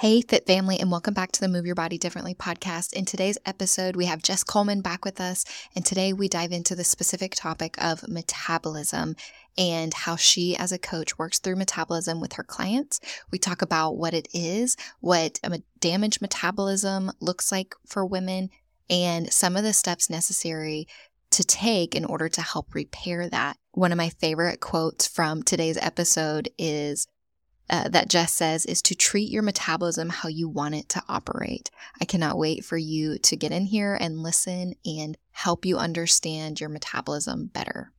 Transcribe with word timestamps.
Hey, 0.00 0.22
Fit 0.22 0.46
Family, 0.46 0.80
and 0.80 0.90
welcome 0.90 1.12
back 1.12 1.30
to 1.32 1.42
the 1.42 1.48
Move 1.48 1.66
Your 1.66 1.74
Body 1.74 1.98
Differently 1.98 2.34
podcast. 2.34 2.94
In 2.94 3.04
today's 3.04 3.36
episode, 3.44 3.96
we 3.96 4.06
have 4.06 4.22
Jess 4.22 4.42
Kohlman 4.42 4.82
back 4.82 5.04
with 5.04 5.20
us, 5.20 5.44
and 5.76 5.84
today 5.84 6.14
we 6.14 6.26
dive 6.26 6.52
into 6.52 6.74
the 6.74 6.84
specific 6.84 7.34
topic 7.34 7.74
of 7.84 8.08
metabolism 8.08 9.14
and 9.58 9.92
how 9.92 10.16
she, 10.16 10.56
as 10.56 10.72
a 10.72 10.78
coach, 10.78 11.18
works 11.18 11.38
through 11.38 11.56
metabolism 11.56 12.18
with 12.18 12.32
her 12.32 12.42
clients. 12.42 12.98
We 13.30 13.38
talk 13.38 13.60
about 13.60 13.98
what 13.98 14.14
it 14.14 14.26
is, 14.32 14.74
what 15.00 15.38
a 15.44 15.60
damaged 15.80 16.22
metabolism 16.22 17.12
looks 17.20 17.52
like 17.52 17.74
for 17.86 18.02
women, 18.02 18.48
and 18.88 19.30
some 19.30 19.54
of 19.54 19.64
the 19.64 19.74
steps 19.74 20.08
necessary 20.08 20.88
to 21.32 21.44
take 21.44 21.94
in 21.94 22.06
order 22.06 22.30
to 22.30 22.40
help 22.40 22.74
repair 22.74 23.28
that. 23.28 23.58
One 23.72 23.92
of 23.92 23.98
my 23.98 24.08
favorite 24.08 24.60
quotes 24.60 25.06
from 25.06 25.42
today's 25.42 25.76
episode 25.76 26.48
is 26.56 27.06
uh, 27.70 27.88
that 27.88 28.08
Jess 28.08 28.34
says 28.34 28.66
is 28.66 28.82
to 28.82 28.94
treat 28.94 29.30
your 29.30 29.42
metabolism 29.42 30.08
how 30.10 30.28
you 30.28 30.48
want 30.48 30.74
it 30.74 30.88
to 30.90 31.02
operate. 31.08 31.70
I 32.00 32.04
cannot 32.04 32.36
wait 32.36 32.64
for 32.64 32.76
you 32.76 33.16
to 33.18 33.36
get 33.36 33.52
in 33.52 33.64
here 33.64 33.96
and 33.98 34.22
listen 34.22 34.74
and 34.84 35.16
help 35.30 35.64
you 35.64 35.78
understand 35.78 36.60
your 36.60 36.68
metabolism 36.68 37.46
better. 37.46 37.92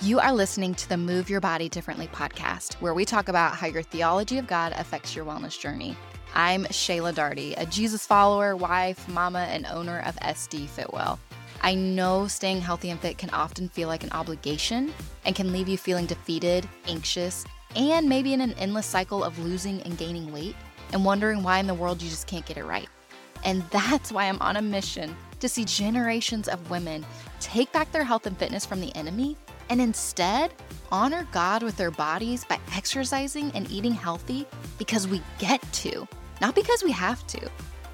You 0.00 0.20
are 0.20 0.32
listening 0.32 0.74
to 0.76 0.88
the 0.88 0.96
Move 0.96 1.28
Your 1.28 1.40
Body 1.40 1.68
Differently 1.68 2.06
podcast, 2.06 2.74
where 2.74 2.94
we 2.94 3.04
talk 3.04 3.28
about 3.28 3.56
how 3.56 3.66
your 3.66 3.82
theology 3.82 4.38
of 4.38 4.46
God 4.46 4.72
affects 4.76 5.14
your 5.14 5.26
wellness 5.26 5.58
journey. 5.58 5.96
I'm 6.34 6.64
Shaela 6.66 7.14
Daugherty, 7.14 7.54
a 7.54 7.66
Jesus 7.66 8.06
follower, 8.06 8.56
wife, 8.56 9.08
mama, 9.08 9.40
and 9.50 9.66
owner 9.66 10.00
of 10.06 10.16
SD 10.16 10.68
Fitwell. 10.68 11.18
I 11.60 11.74
know 11.74 12.28
staying 12.28 12.60
healthy 12.60 12.90
and 12.90 13.00
fit 13.00 13.18
can 13.18 13.30
often 13.30 13.68
feel 13.68 13.88
like 13.88 14.04
an 14.04 14.12
obligation 14.12 14.92
and 15.24 15.34
can 15.34 15.52
leave 15.52 15.68
you 15.68 15.76
feeling 15.76 16.06
defeated, 16.06 16.68
anxious, 16.86 17.44
and 17.74 18.08
maybe 18.08 18.32
in 18.32 18.40
an 18.40 18.54
endless 18.54 18.86
cycle 18.86 19.24
of 19.24 19.38
losing 19.38 19.82
and 19.82 19.98
gaining 19.98 20.32
weight 20.32 20.56
and 20.92 21.04
wondering 21.04 21.42
why 21.42 21.58
in 21.58 21.66
the 21.66 21.74
world 21.74 22.00
you 22.00 22.08
just 22.08 22.26
can't 22.26 22.46
get 22.46 22.56
it 22.56 22.64
right. 22.64 22.88
And 23.44 23.62
that's 23.70 24.10
why 24.12 24.24
I'm 24.24 24.40
on 24.40 24.56
a 24.56 24.62
mission 24.62 25.14
to 25.40 25.48
see 25.48 25.64
generations 25.64 26.48
of 26.48 26.70
women 26.70 27.04
take 27.40 27.70
back 27.72 27.90
their 27.92 28.04
health 28.04 28.26
and 28.26 28.36
fitness 28.36 28.66
from 28.66 28.80
the 28.80 28.94
enemy 28.96 29.36
and 29.68 29.80
instead 29.80 30.52
honor 30.90 31.26
God 31.32 31.62
with 31.62 31.76
their 31.76 31.90
bodies 31.90 32.44
by 32.44 32.58
exercising 32.74 33.52
and 33.52 33.70
eating 33.70 33.92
healthy 33.92 34.46
because 34.78 35.06
we 35.06 35.22
get 35.38 35.60
to, 35.74 36.08
not 36.40 36.54
because 36.54 36.82
we 36.82 36.92
have 36.92 37.26
to. 37.28 37.50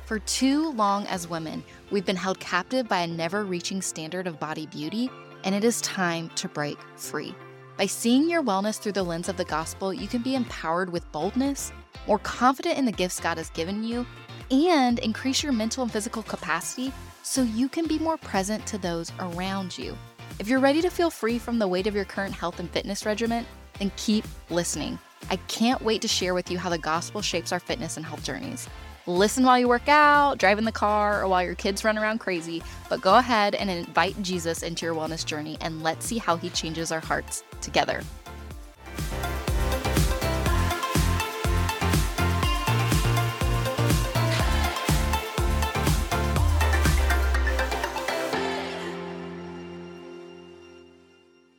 For 0.06 0.18
too 0.18 0.70
long 0.72 1.06
as 1.06 1.28
women, 1.28 1.64
we've 1.90 2.04
been 2.04 2.14
held 2.14 2.38
captive 2.38 2.86
by 2.86 3.00
a 3.00 3.06
never 3.06 3.42
reaching 3.44 3.80
standard 3.80 4.26
of 4.26 4.38
body 4.38 4.66
beauty, 4.66 5.10
and 5.44 5.54
it 5.54 5.64
is 5.64 5.80
time 5.80 6.28
to 6.36 6.46
break 6.46 6.76
free. 6.96 7.34
By 7.78 7.86
seeing 7.86 8.28
your 8.28 8.42
wellness 8.42 8.78
through 8.78 8.92
the 8.92 9.02
lens 9.02 9.30
of 9.30 9.38
the 9.38 9.46
gospel, 9.46 9.94
you 9.94 10.06
can 10.06 10.20
be 10.20 10.34
empowered 10.34 10.92
with 10.92 11.10
boldness, 11.10 11.72
more 12.06 12.18
confident 12.18 12.76
in 12.76 12.84
the 12.84 12.92
gifts 12.92 13.18
God 13.18 13.38
has 13.38 13.48
given 13.50 13.82
you, 13.82 14.06
and 14.50 14.98
increase 14.98 15.42
your 15.42 15.52
mental 15.52 15.84
and 15.84 15.90
physical 15.90 16.22
capacity 16.22 16.92
so 17.22 17.40
you 17.42 17.66
can 17.66 17.86
be 17.86 17.98
more 17.98 18.18
present 18.18 18.66
to 18.66 18.76
those 18.76 19.10
around 19.20 19.78
you. 19.78 19.96
If 20.38 20.48
you're 20.48 20.60
ready 20.60 20.82
to 20.82 20.90
feel 20.90 21.10
free 21.10 21.38
from 21.38 21.58
the 21.58 21.66
weight 21.66 21.86
of 21.86 21.94
your 21.94 22.04
current 22.04 22.34
health 22.34 22.60
and 22.60 22.68
fitness 22.68 23.06
regimen, 23.06 23.46
then 23.78 23.90
keep 23.96 24.26
listening. 24.50 24.98
I 25.30 25.36
can't 25.48 25.80
wait 25.80 26.02
to 26.02 26.08
share 26.08 26.34
with 26.34 26.50
you 26.50 26.58
how 26.58 26.68
the 26.68 26.76
gospel 26.76 27.22
shapes 27.22 27.52
our 27.52 27.60
fitness 27.60 27.96
and 27.96 28.04
health 28.04 28.22
journeys. 28.22 28.68
Listen 29.06 29.44
while 29.44 29.58
you 29.58 29.68
work 29.68 29.86
out, 29.86 30.38
drive 30.38 30.56
in 30.56 30.64
the 30.64 30.72
car, 30.72 31.22
or 31.22 31.28
while 31.28 31.42
your 31.42 31.54
kids 31.54 31.84
run 31.84 31.98
around 31.98 32.20
crazy, 32.20 32.62
but 32.88 33.02
go 33.02 33.16
ahead 33.16 33.54
and 33.54 33.68
invite 33.68 34.20
Jesus 34.22 34.62
into 34.62 34.86
your 34.86 34.94
wellness 34.94 35.26
journey 35.26 35.58
and 35.60 35.82
let's 35.82 36.06
see 36.06 36.16
how 36.16 36.36
he 36.36 36.48
changes 36.48 36.90
our 36.90 37.00
hearts 37.00 37.44
together. 37.60 38.00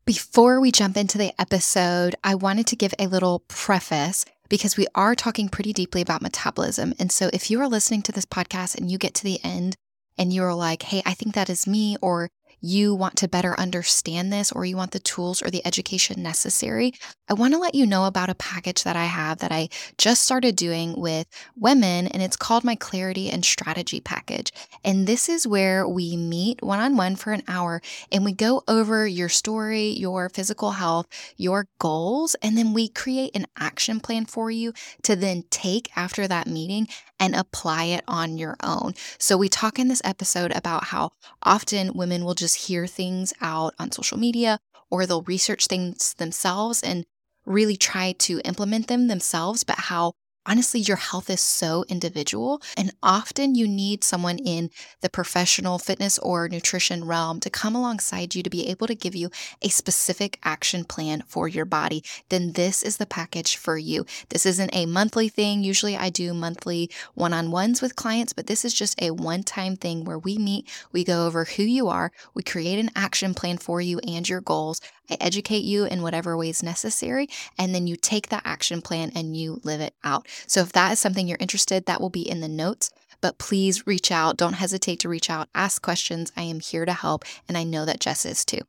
Before 0.04 0.60
we 0.60 0.72
jump 0.72 0.98
into 0.98 1.18
the 1.18 1.34
episode, 1.40 2.16
I 2.24 2.36
wanted 2.36 2.68
to 2.68 2.76
give 2.76 2.94
a 2.98 3.08
little 3.08 3.40
preface 3.48 4.26
because 4.50 4.78
we 4.78 4.88
are 4.96 5.16
talking 5.16 5.50
pretty 5.50 5.74
deeply 5.74 6.02
about 6.02 6.22
metabolism. 6.22 6.94
And 7.00 7.12
so 7.12 7.30
if 7.34 7.50
you 7.50 7.60
are 7.62 7.68
listening 7.68 8.02
to 8.04 8.12
this 8.12 8.26
podcast 8.26 8.78
and 8.78 8.90
you 8.90 8.98
get 8.98 9.14
to 9.16 9.24
the 9.24 9.40
end 9.44 9.76
and 10.18 10.32
you're 10.34 10.54
like, 10.54 10.84
hey, 10.84 11.02
I 11.06 11.14
think 11.14 11.36
that 11.36 11.50
is 11.50 11.68
me, 11.68 11.98
or 12.02 12.30
you 12.62 12.96
want 12.96 13.16
to 13.18 13.28
better 13.28 13.60
understand 13.60 14.32
this 14.32 14.52
or 14.52 14.66
you 14.66 14.78
want 14.78 14.92
the 14.92 15.00
tools 15.00 15.42
or 15.42 15.50
the 15.50 15.66
education 15.66 16.22
necessary, 16.22 16.94
I 17.28 17.34
want 17.34 17.54
to 17.54 17.60
let 17.60 17.74
you 17.74 17.86
know 17.86 18.06
about 18.06 18.30
a 18.30 18.36
package 18.36 18.84
that 18.84 18.96
I 18.96 19.06
have 19.06 19.40
that 19.40 19.52
I 19.52 19.70
just 19.98 20.24
started 20.24 20.56
doing 20.56 21.00
with 21.00 21.28
women, 21.56 22.08
and 22.08 22.22
it's 22.22 22.38
called 22.38 22.64
my 22.64 22.76
Clarity 22.76 23.30
and 23.30 23.44
Strategy 23.44 24.00
Package. 24.00 24.52
And 24.84 25.08
this 25.08 25.28
is 25.28 25.48
where 25.48 25.88
we 25.88 26.16
meet 26.16 26.62
one 26.62 26.80
on 26.80 26.98
one 26.98 27.16
for 27.16 27.34
an 27.34 27.44
hour 27.48 27.82
and 28.12 28.24
we 28.24 28.34
go 28.34 28.64
over 28.68 29.08
your 29.08 29.30
story, 29.30 29.90
your 29.90 30.30
physical 30.30 30.72
health, 30.72 31.08
your 31.38 31.68
goals, 31.80 32.36
and 32.42 32.58
then 32.58 32.74
we 32.74 32.88
create 32.88 33.36
an 33.36 33.48
action 33.58 34.00
plan 34.00 34.26
for 34.26 34.52
you 34.52 34.74
to 35.04 35.16
then 35.16 35.44
take 35.50 35.90
after 35.98 36.28
that 36.28 36.48
meeting 36.48 36.88
and 37.20 37.36
apply 37.36 37.86
it 37.86 38.04
on 38.08 38.38
your 38.38 38.58
own. 38.62 38.94
So, 39.18 39.38
we 39.38 39.50
talk 39.50 39.80
in 39.80 39.88
this 39.88 40.02
episode 40.04 40.52
about 40.56 40.86
how 40.86 41.12
often 41.44 41.94
women 41.94 42.26
will 42.26 42.34
just 42.34 42.45
hear 42.54 42.86
things 42.86 43.34
out 43.42 43.74
on 43.80 43.92
social 43.92 44.18
media 44.18 44.60
or 44.92 45.06
they'll 45.06 45.24
research 45.24 45.66
things 45.66 46.14
themselves 46.14 46.84
and 46.84 47.06
really 47.46 47.76
try 47.76 48.14
to 48.20 48.40
implement 48.46 48.88
them 48.88 49.08
themselves, 49.08 49.64
but 49.64 49.76
how 49.78 50.14
honestly, 50.46 50.80
your 50.80 50.98
health 50.98 51.30
is 51.30 51.42
so 51.42 51.86
individual. 51.88 52.62
And 52.78 52.92
often 53.02 53.56
you 53.56 53.68
need 53.68 54.04
someone 54.04 54.38
in 54.38 54.70
the 55.02 55.10
professional 55.10 55.80
fitness 55.80 56.18
or 56.20 56.48
nutrition 56.48 57.06
realm 57.06 57.40
to 57.42 57.50
come 57.50 57.76
alongside 57.76 58.36
you 58.36 58.44
to 58.44 58.50
be 58.50 58.68
able 58.70 58.88
to 58.88 58.96
give 58.96 59.16
you 59.16 59.30
a 59.62 59.70
specific 59.70 60.40
action 60.44 60.84
plan 60.84 61.24
for 61.28 61.48
your 61.48 61.66
body. 61.66 62.04
Then 62.30 62.54
this 62.54 62.84
is 62.84 62.98
the 62.98 63.06
package 63.06 63.58
for 63.58 63.78
you. 63.78 64.06
This 64.30 64.46
isn't 64.46 64.76
a 64.76 64.86
monthly 64.86 65.30
thing. 65.30 65.64
Usually 65.64 65.98
I 65.98 66.10
do 66.10 66.34
monthly 66.34 66.90
one 67.14 67.34
on 67.34 67.52
ones 67.52 67.82
with 67.82 67.96
clients, 67.96 68.34
but 68.34 68.48
this 68.48 68.66
is 68.66 68.74
just 68.74 69.02
a 69.02 69.12
one 69.12 69.44
time 69.44 69.76
thing 69.76 70.06
where 70.06 70.20
we 70.20 70.38
meet, 70.38 70.70
we 70.92 71.04
go 71.04 71.26
over 71.26 71.46
who 71.46 71.64
you 71.64 71.88
are, 71.88 72.12
we 72.34 72.44
create 72.44 72.80
an 72.80 72.92
action 72.96 73.34
plan 73.34 73.58
for 73.58 73.82
you 73.82 74.00
and 74.00 74.28
your 74.28 74.42
goals. 74.42 74.82
I 75.10 75.18
educate 75.20 75.64
you 75.64 75.86
in 75.86 76.02
whatever 76.02 76.38
ways 76.38 76.64
necessary, 76.64 77.28
and 77.58 77.74
then 77.74 77.88
you 77.88 77.96
take 77.96 78.30
that 78.30 78.44
action 78.46 78.82
plan 78.82 79.12
and 79.16 79.36
you 79.36 79.62
live 79.64 79.82
it 79.82 79.94
out. 80.04 80.28
So 80.48 80.62
if 80.62 80.72
that 80.74 80.94
is 80.94 81.00
something 81.00 81.28
you're 81.28 81.38
interested, 81.40 81.86
that 81.86 82.02
will 82.02 82.10
be 82.10 82.28
in 82.28 82.42
the 82.42 82.48
notes. 82.48 82.92
But 83.22 83.38
please 83.38 83.88
reach 83.88 84.12
out. 84.12 84.38
Don't 84.38 84.54
hesitate 84.54 85.00
to 85.00 85.10
reach 85.10 85.30
out. 85.30 85.50
Ask 85.56 85.82
questions. 85.82 86.32
I 86.38 86.44
am 86.44 86.60
here 86.60 86.86
to 86.86 86.94
help. 86.94 87.24
And 87.48 87.58
I 87.58 87.64
know 87.64 87.86
that 87.86 88.00
Jess 88.00 88.26
is 88.26 88.46
too. 88.46 88.62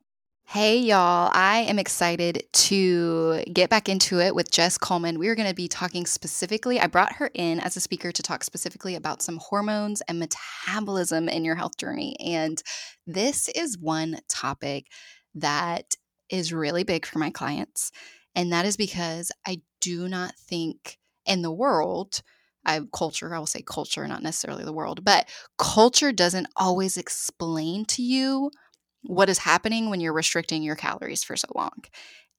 Hey, 0.45 0.79
y'all. 0.79 1.29
I 1.33 1.65
am 1.67 1.77
excited 1.77 2.43
to 2.53 3.43
get 3.51 3.69
back 3.69 3.89
into 3.89 4.21
it 4.21 4.33
with 4.33 4.49
Jess 4.49 4.77
Kohlman. 4.77 5.17
We 5.17 5.27
are 5.27 5.35
going 5.35 5.49
to 5.49 5.53
be 5.53 5.67
talking 5.67 6.05
specifically. 6.05 6.79
I 6.79 6.87
brought 6.87 7.17
her 7.17 7.29
in 7.33 7.59
as 7.59 7.75
a 7.75 7.81
speaker 7.81 8.13
to 8.13 8.23
talk 8.23 8.45
specifically 8.45 8.95
about 8.95 9.21
some 9.21 9.37
hormones 9.37 10.01
and 10.07 10.19
metabolism 10.19 11.27
in 11.27 11.43
your 11.43 11.55
health 11.55 11.77
journey. 11.77 12.15
And 12.21 12.63
this 13.05 13.49
is 13.49 13.77
one 13.77 14.21
topic 14.29 14.85
that 15.35 15.97
is 16.29 16.53
really 16.53 16.83
big 16.83 17.05
for 17.05 17.19
my 17.19 17.29
clients. 17.29 17.91
And 18.35 18.51
that 18.51 18.65
is 18.65 18.77
because 18.77 19.31
I 19.45 19.61
do 19.81 20.07
not 20.07 20.35
think 20.35 20.97
in 21.25 21.41
the 21.41 21.51
world, 21.51 22.21
I 22.65 22.81
culture, 22.93 23.33
I 23.33 23.39
will 23.39 23.45
say 23.45 23.61
culture, 23.61 24.07
not 24.07 24.23
necessarily 24.23 24.63
the 24.63 24.73
world, 24.73 25.03
but 25.03 25.27
culture 25.57 26.11
doesn't 26.11 26.47
always 26.55 26.97
explain 26.97 27.85
to 27.85 28.01
you 28.01 28.51
what 29.03 29.29
is 29.29 29.39
happening 29.39 29.89
when 29.89 30.01
you're 30.01 30.13
restricting 30.13 30.63
your 30.63 30.75
calories 30.75 31.23
for 31.23 31.35
so 31.35 31.47
long. 31.55 31.83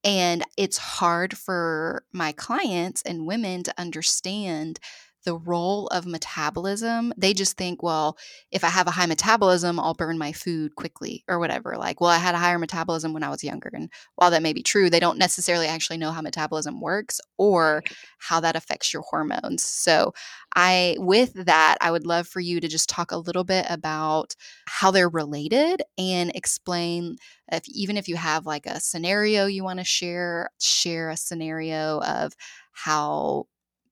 And 0.03 0.45
it's 0.55 0.77
hard 0.77 1.37
for 1.37 2.03
my 2.13 2.31
clients 2.31 3.01
and 3.01 3.27
women 3.27 3.63
to 3.63 3.73
understand 3.77 4.79
the 5.25 5.35
role 5.35 5.87
of 5.87 6.05
metabolism, 6.05 7.13
they 7.17 7.33
just 7.33 7.57
think, 7.57 7.83
well, 7.83 8.17
if 8.51 8.63
I 8.63 8.67
have 8.67 8.87
a 8.87 8.91
high 8.91 9.05
metabolism, 9.05 9.79
I'll 9.79 9.93
burn 9.93 10.17
my 10.17 10.31
food 10.31 10.75
quickly 10.75 11.23
or 11.27 11.39
whatever. 11.39 11.75
Like, 11.77 11.99
well, 11.99 12.09
I 12.09 12.17
had 12.17 12.35
a 12.35 12.39
higher 12.39 12.59
metabolism 12.59 13.13
when 13.13 13.23
I 13.23 13.29
was 13.29 13.43
younger. 13.43 13.69
And 13.73 13.89
while 14.15 14.31
that 14.31 14.43
may 14.43 14.53
be 14.53 14.63
true, 14.63 14.89
they 14.89 14.99
don't 14.99 15.17
necessarily 15.17 15.67
actually 15.67 15.97
know 15.97 16.11
how 16.11 16.21
metabolism 16.21 16.79
works 16.79 17.19
or 17.37 17.83
how 18.19 18.39
that 18.39 18.55
affects 18.55 18.93
your 18.93 19.03
hormones. 19.03 19.63
So, 19.63 20.13
I, 20.55 20.95
with 20.99 21.33
that, 21.45 21.77
I 21.81 21.91
would 21.91 22.05
love 22.05 22.27
for 22.27 22.39
you 22.39 22.59
to 22.59 22.67
just 22.67 22.89
talk 22.89 23.11
a 23.11 23.17
little 23.17 23.43
bit 23.43 23.65
about 23.69 24.35
how 24.65 24.89
they're 24.91 25.09
related 25.09 25.83
and 25.97 26.31
explain 26.33 27.17
if 27.51 27.63
even 27.67 27.97
if 27.97 28.07
you 28.07 28.15
have 28.15 28.45
like 28.45 28.65
a 28.65 28.79
scenario 28.79 29.45
you 29.45 29.63
want 29.63 29.79
to 29.79 29.85
share, 29.85 30.49
share 30.59 31.09
a 31.09 31.17
scenario 31.17 32.01
of 32.01 32.33
how 32.71 33.45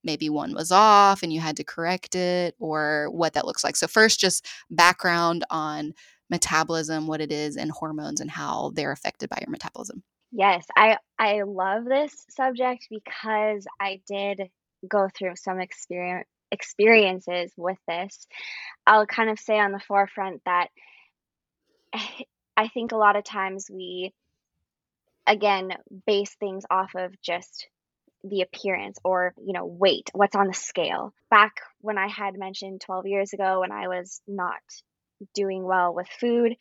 maybe 0.04 0.30
one 0.30 0.54
was 0.54 0.72
off 0.72 1.24
and 1.24 1.34
you 1.34 1.40
had 1.40 1.58
to 1.58 1.64
correct 1.64 2.16
it 2.16 2.56
or 2.60 3.10
what 3.12 3.34
that 3.34 3.46
looks 3.46 3.64
like. 3.64 3.76
So, 3.76 3.88
first, 3.88 4.20
just 4.20 4.46
background 4.70 5.46
on 5.50 5.94
metabolism, 6.30 7.08
what 7.08 7.22
it 7.22 7.32
is, 7.32 7.58
and 7.58 7.72
hormones 7.72 8.22
and 8.22 8.30
how 8.30 8.72
they're 8.76 8.92
affected 8.92 9.30
by 9.30 9.38
your 9.42 9.52
metabolism. 9.52 10.04
Yes, 10.32 10.66
I 10.76 10.98
I 11.18 11.44
love 11.44 11.86
this 11.86 12.26
subject 12.30 12.88
because 12.90 13.66
I 13.80 14.02
did 14.08 14.50
go 14.88 15.08
through 15.18 15.36
some 15.36 15.60
experience 15.60 16.28
experiences 16.52 17.52
with 17.58 17.78
this. 17.88 18.28
I'll 18.86 19.06
kind 19.06 19.30
of 19.30 19.40
say 19.40 19.60
on 19.60 19.72
the 19.72 19.80
forefront 19.80 20.42
that 20.46 20.70
I 22.58 22.70
think 22.70 22.92
a 22.92 22.98
lot 22.98 23.16
of 23.16 23.24
times 23.24 23.70
we 23.72 24.14
again 25.26 25.74
base 26.06 26.36
things 26.40 26.66
off 26.70 26.92
of 26.96 27.14
just 27.22 27.68
the 28.24 28.42
appearance 28.42 28.98
or 29.04 29.34
you 29.38 29.54
know 29.54 29.66
weight 29.66 30.10
what's 30.14 30.36
on 30.36 30.48
the 30.48 30.54
scale 30.54 31.14
back 31.30 31.54
when 31.82 31.98
i 31.98 32.08
had 32.08 32.38
mentioned 32.38 32.82
12 32.82 33.08
years 33.08 33.34
ago 33.34 33.62
when 33.62 33.72
i 33.72 33.88
was 33.88 34.22
not 34.28 34.62
doing 35.34 35.64
well 35.64 35.94
with 35.94 36.08
food 36.20 36.56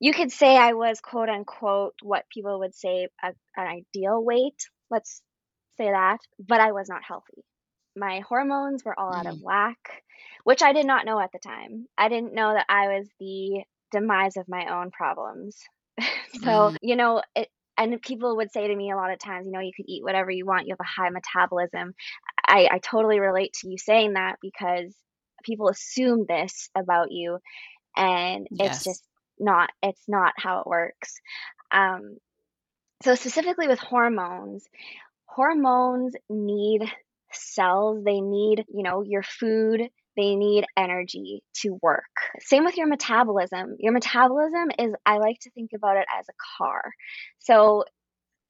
you 0.00 0.12
could 0.12 0.30
say 0.30 0.56
I 0.56 0.74
was 0.74 1.00
quote 1.00 1.28
unquote 1.30 1.94
what 2.02 2.28
people 2.28 2.58
would 2.58 2.74
say 2.74 3.08
a, 3.22 3.28
an 3.56 3.66
ideal 3.66 4.22
weight. 4.22 4.68
Let's 4.90 5.22
say 5.78 5.90
that, 5.90 6.18
but 6.38 6.60
I 6.60 6.72
was 6.72 6.88
not 6.88 7.02
healthy. 7.06 7.42
My 7.96 8.20
hormones 8.20 8.84
were 8.84 8.98
all 8.98 9.14
out 9.14 9.26
of 9.26 9.36
mm. 9.36 9.42
whack, 9.42 10.02
which 10.42 10.62
I 10.62 10.74
did 10.74 10.86
not 10.86 11.06
know 11.06 11.18
at 11.20 11.30
the 11.32 11.38
time. 11.38 11.86
I 11.96 12.08
didn't 12.08 12.34
know 12.34 12.52
that 12.52 12.66
I 12.68 12.88
was 12.88 13.08
the 13.20 13.62
demise 13.92 14.36
of 14.36 14.48
my 14.48 14.78
own 14.78 14.90
problems. 14.90 15.56
so, 16.34 16.40
mm. 16.42 16.76
you 16.82 16.96
know, 16.96 17.22
it, 17.34 17.48
and 17.76 18.00
people 18.00 18.36
would 18.36 18.52
say 18.52 18.68
to 18.68 18.76
me 18.76 18.90
a 18.90 18.96
lot 18.96 19.12
of 19.12 19.18
times, 19.18 19.46
you 19.46 19.52
know, 19.52 19.60
you 19.60 19.72
could 19.76 19.86
eat 19.88 20.04
whatever 20.04 20.30
you 20.30 20.46
want, 20.46 20.66
you 20.66 20.72
have 20.72 20.80
a 20.80 21.02
high 21.02 21.10
metabolism. 21.10 21.94
I, 22.46 22.68
I 22.70 22.78
totally 22.78 23.20
relate 23.20 23.52
to 23.60 23.68
you 23.68 23.78
saying 23.78 24.14
that 24.14 24.36
because 24.40 24.94
people 25.44 25.68
assume 25.68 26.24
this 26.28 26.70
about 26.74 27.10
you 27.10 27.38
and 27.96 28.46
yes. 28.50 28.76
it's 28.76 28.84
just 28.84 29.02
not 29.38 29.70
it's 29.82 30.02
not 30.08 30.32
how 30.36 30.60
it 30.60 30.66
works 30.66 31.20
um, 31.70 32.16
so 33.02 33.14
specifically 33.14 33.68
with 33.68 33.78
hormones 33.78 34.64
hormones 35.26 36.14
need 36.28 36.82
cells 37.32 38.02
they 38.04 38.20
need 38.20 38.64
you 38.68 38.82
know 38.82 39.02
your 39.02 39.22
food 39.22 39.82
they 40.16 40.36
need 40.36 40.64
energy 40.76 41.42
to 41.62 41.78
work. 41.82 42.04
Same 42.40 42.64
with 42.64 42.76
your 42.76 42.86
metabolism. 42.86 43.76
Your 43.78 43.92
metabolism 43.92 44.70
is 44.78 44.94
i 45.04 45.18
like 45.18 45.38
to 45.40 45.50
think 45.50 45.72
about 45.74 45.96
it 45.96 46.06
as 46.18 46.26
a 46.28 46.58
car. 46.58 46.82
So 47.38 47.84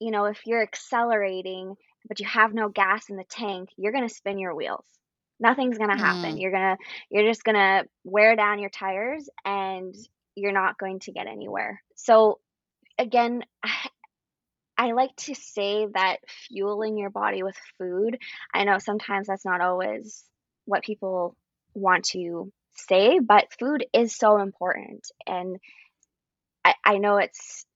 you 0.00 0.10
know 0.10 0.24
if 0.26 0.40
you're 0.46 0.62
accelerating 0.62 1.74
but 2.06 2.20
you 2.20 2.26
have 2.26 2.52
no 2.52 2.68
gas 2.68 3.08
in 3.08 3.16
the 3.16 3.24
tank 3.24 3.70
you're 3.76 3.92
going 3.92 4.06
to 4.06 4.14
spin 4.14 4.38
your 4.38 4.54
wheels. 4.54 4.84
Nothing's 5.40 5.78
going 5.78 5.90
to 5.90 6.02
happen. 6.02 6.36
Mm. 6.36 6.40
you're 6.40 6.52
going 6.52 6.76
to 6.76 6.84
you're 7.10 7.28
just 7.28 7.44
going 7.44 7.56
to 7.56 7.84
wear 8.04 8.36
down 8.36 8.58
your 8.58 8.70
tires 8.70 9.28
and 9.44 9.94
you're 10.36 10.52
not 10.52 10.78
going 10.78 11.00
to 11.00 11.12
get 11.12 11.26
anywhere. 11.26 11.82
So, 11.96 12.38
again, 12.98 13.42
I 14.76 14.90
like 14.90 15.14
to 15.18 15.34
say 15.36 15.86
that 15.94 16.16
fueling 16.48 16.98
your 16.98 17.10
body 17.10 17.44
with 17.44 17.56
food, 17.78 18.18
I 18.52 18.64
know 18.64 18.78
sometimes 18.78 19.28
that's 19.28 19.44
not 19.44 19.60
always 19.60 20.24
what 20.64 20.82
people 20.82 21.36
want 21.74 22.04
to 22.06 22.52
say, 22.76 23.18
but 23.18 23.52
food 23.58 23.86
is 23.92 24.16
so 24.16 24.38
important. 24.38 25.06
And 25.26 25.58
I, 26.64 26.74
I 26.84 26.98
know 26.98 27.16
it's, 27.18 27.66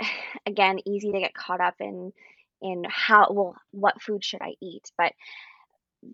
again, 0.46 0.78
easy 0.86 1.12
to 1.12 1.20
get 1.20 1.34
caught 1.34 1.60
up 1.60 1.74
in 1.80 2.12
in 2.60 2.82
how 2.88 3.28
well 3.30 3.56
what 3.70 4.02
food 4.02 4.24
should 4.24 4.42
I 4.42 4.54
eat, 4.60 4.90
but 4.96 5.12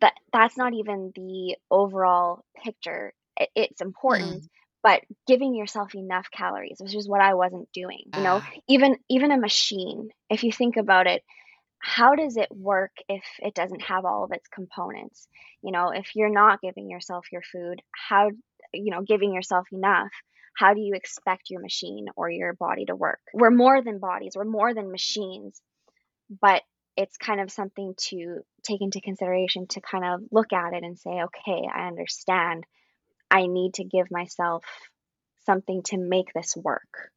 that 0.00 0.12
that's 0.32 0.58
not 0.58 0.74
even 0.74 1.12
the 1.14 1.56
overall 1.70 2.44
picture. 2.62 3.14
It, 3.36 3.48
it's 3.54 3.80
important, 3.80 4.42
mm 4.42 4.48
but 4.84 5.00
giving 5.26 5.54
yourself 5.54 5.94
enough 5.94 6.30
calories 6.30 6.76
which 6.78 6.94
is 6.94 7.08
what 7.08 7.20
i 7.20 7.34
wasn't 7.34 7.66
doing 7.72 8.02
you 8.14 8.22
know 8.22 8.40
ah. 8.42 8.50
even 8.68 8.96
even 9.08 9.32
a 9.32 9.38
machine 9.38 10.10
if 10.30 10.44
you 10.44 10.52
think 10.52 10.76
about 10.76 11.06
it 11.08 11.24
how 11.84 12.14
does 12.14 12.36
it 12.36 12.48
work 12.50 12.92
if 13.08 13.22
it 13.40 13.54
doesn't 13.54 13.82
have 13.82 14.04
all 14.04 14.24
of 14.24 14.32
its 14.32 14.48
components 14.48 15.28
you 15.62 15.72
know 15.72 15.90
if 15.90 16.14
you're 16.14 16.32
not 16.32 16.60
giving 16.60 16.88
yourself 16.88 17.26
your 17.32 17.42
food 17.42 17.80
how 17.92 18.30
you 18.72 18.90
know 18.90 19.02
giving 19.02 19.32
yourself 19.32 19.66
enough 19.72 20.10
how 20.56 20.72
do 20.72 20.80
you 20.80 20.94
expect 20.94 21.50
your 21.50 21.60
machine 21.60 22.06
or 22.16 22.30
your 22.30 22.52
body 22.54 22.84
to 22.84 22.96
work 22.96 23.20
we're 23.32 23.50
more 23.50 23.82
than 23.82 23.98
bodies 23.98 24.32
we're 24.34 24.44
more 24.44 24.72
than 24.74 24.90
machines 24.90 25.60
but 26.40 26.62
it's 26.96 27.16
kind 27.16 27.40
of 27.40 27.50
something 27.50 27.92
to 27.98 28.38
take 28.62 28.80
into 28.80 29.00
consideration 29.00 29.66
to 29.66 29.80
kind 29.80 30.04
of 30.04 30.20
look 30.30 30.52
at 30.52 30.72
it 30.72 30.82
and 30.82 30.98
say 30.98 31.10
okay 31.10 31.68
i 31.74 31.86
understand 31.86 32.64
I 33.34 33.46
need 33.46 33.74
to 33.74 33.84
give 33.84 34.10
myself 34.12 34.64
something 35.44 35.82
to 35.86 35.98
make 35.98 36.32
this 36.32 36.56
work. 36.56 37.10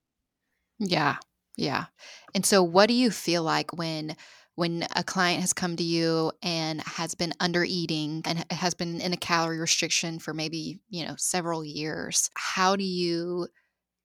Yeah. 0.79 1.17
Yeah. 1.55 1.85
And 2.33 2.45
so 2.45 2.63
what 2.63 2.87
do 2.87 2.93
you 2.93 3.11
feel 3.11 3.43
like 3.43 3.77
when 3.77 4.15
when 4.57 4.87
a 4.95 5.03
client 5.03 5.39
has 5.41 5.53
come 5.53 5.75
to 5.75 5.83
you 5.83 6.31
and 6.41 6.81
has 6.81 7.13
been 7.13 7.31
under 7.39 7.63
eating 7.63 8.23
and 8.25 8.43
has 8.51 8.73
been 8.73 8.99
in 8.99 9.13
a 9.13 9.17
calorie 9.17 9.59
restriction 9.59 10.17
for 10.17 10.33
maybe, 10.33 10.79
you 10.89 11.05
know, 11.05 11.13
several 11.15 11.63
years, 11.63 12.31
how 12.33 12.75
do 12.75 12.83
you 12.83 13.47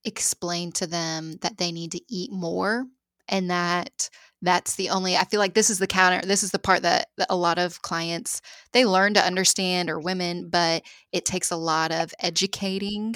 explain 0.05 0.71
to 0.73 0.87
them 0.87 1.37
that 1.41 1.57
they 1.57 1.73
need 1.73 1.93
to 1.93 2.01
eat 2.09 2.31
more 2.33 2.85
and 3.29 3.51
that 3.51 4.11
that's 4.43 4.75
the 4.77 4.91
only 4.91 5.17
i 5.17 5.25
feel 5.25 5.39
like 5.39 5.55
this 5.55 5.71
is 5.71 5.79
the 5.79 5.87
counter 5.87 6.27
this 6.27 6.43
is 6.43 6.51
the 6.51 6.59
part 6.59 6.83
that, 6.83 7.07
that, 7.17 7.29
a 7.31 7.37
lot 7.37 7.59
of 7.59 7.81
clients 7.83 8.41
they 8.73 8.85
learn 8.85 9.15
to 9.15 9.25
understand 9.25 9.89
or 9.89 10.01
women 10.01 10.49
but 10.51 10.83
it 11.13 11.25
takes 11.25 11.51
a 11.53 11.57
lot 11.57 11.93
of 11.93 12.13
educating. 12.21 13.15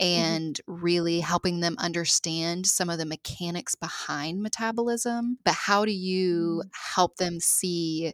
And 0.00 0.60
mm-hmm. 0.68 0.82
really 0.82 1.20
helping 1.20 1.60
them 1.60 1.76
understand 1.78 2.66
some 2.66 2.90
of 2.90 2.98
the 2.98 3.06
mechanics 3.06 3.74
behind 3.74 4.42
metabolism 4.42 5.38
but 5.44 5.54
how 5.54 5.84
do 5.84 5.92
you 5.92 6.62
mm-hmm. 6.64 6.94
help 6.94 7.16
them 7.16 7.38
see 7.38 8.12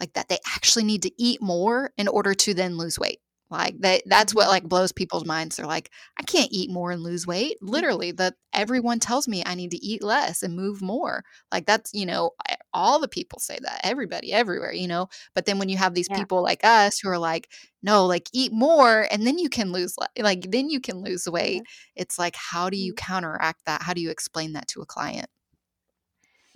like 0.00 0.12
that 0.14 0.28
they 0.28 0.38
actually 0.46 0.84
need 0.84 1.02
to 1.02 1.12
eat 1.22 1.40
more 1.40 1.92
in 1.96 2.08
order 2.08 2.34
to 2.34 2.54
then 2.54 2.76
lose 2.76 2.98
weight 2.98 3.20
like 3.50 3.80
that 3.80 4.02
that's 4.04 4.34
what 4.34 4.48
like 4.48 4.64
blows 4.64 4.92
people's 4.92 5.24
minds. 5.24 5.56
They're 5.56 5.66
like, 5.66 5.90
I 6.18 6.22
can't 6.22 6.50
eat 6.52 6.70
more 6.70 6.90
and 6.90 7.02
lose 7.02 7.26
weight. 7.26 7.56
Literally, 7.62 8.12
that 8.12 8.34
everyone 8.52 8.98
tells 8.98 9.26
me 9.26 9.42
I 9.44 9.54
need 9.54 9.70
to 9.70 9.84
eat 9.84 10.02
less 10.02 10.42
and 10.42 10.54
move 10.54 10.82
more. 10.82 11.24
Like 11.50 11.64
that's, 11.64 11.94
you 11.94 12.04
know, 12.04 12.32
all 12.72 13.00
the 13.00 13.08
people 13.08 13.38
say 13.38 13.58
that. 13.62 13.80
Everybody 13.84 14.32
everywhere, 14.32 14.72
you 14.72 14.88
know. 14.88 15.08
But 15.34 15.46
then 15.46 15.58
when 15.58 15.68
you 15.68 15.76
have 15.76 15.94
these 15.94 16.08
yeah. 16.10 16.18
people 16.18 16.42
like 16.42 16.64
us 16.64 16.98
who 16.98 17.08
are 17.08 17.18
like, 17.18 17.48
no, 17.82 18.06
like 18.06 18.28
eat 18.32 18.52
more 18.52 19.06
and 19.10 19.26
then 19.26 19.38
you 19.38 19.48
can 19.48 19.72
lose 19.72 19.96
like 20.18 20.50
then 20.50 20.70
you 20.70 20.80
can 20.80 21.02
lose 21.02 21.28
weight. 21.28 21.62
It's 21.96 22.18
like 22.18 22.36
how 22.36 22.70
do 22.70 22.76
you 22.76 22.92
mm. 22.92 22.96
counteract 22.96 23.64
that? 23.66 23.82
How 23.82 23.94
do 23.94 24.00
you 24.00 24.10
explain 24.10 24.52
that 24.54 24.68
to 24.68 24.80
a 24.80 24.86
client? 24.86 25.28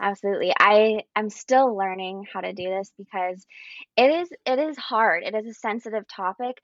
Absolutely. 0.01 0.53
i 0.59 1.05
I 1.15 1.21
am 1.21 1.31
still 1.31 1.77
learning 1.77 2.27
how 2.33 2.41
to 2.41 2.53
do 2.53 2.65
this 2.65 2.93
because 2.99 3.47
it 3.97 4.11
is 4.11 4.29
it 4.45 4.59
is 4.59 4.77
hard. 4.77 5.23
It 5.23 5.35
is 5.35 5.47
a 5.47 5.55
sensitive 5.55 6.09
topic. 6.09 6.61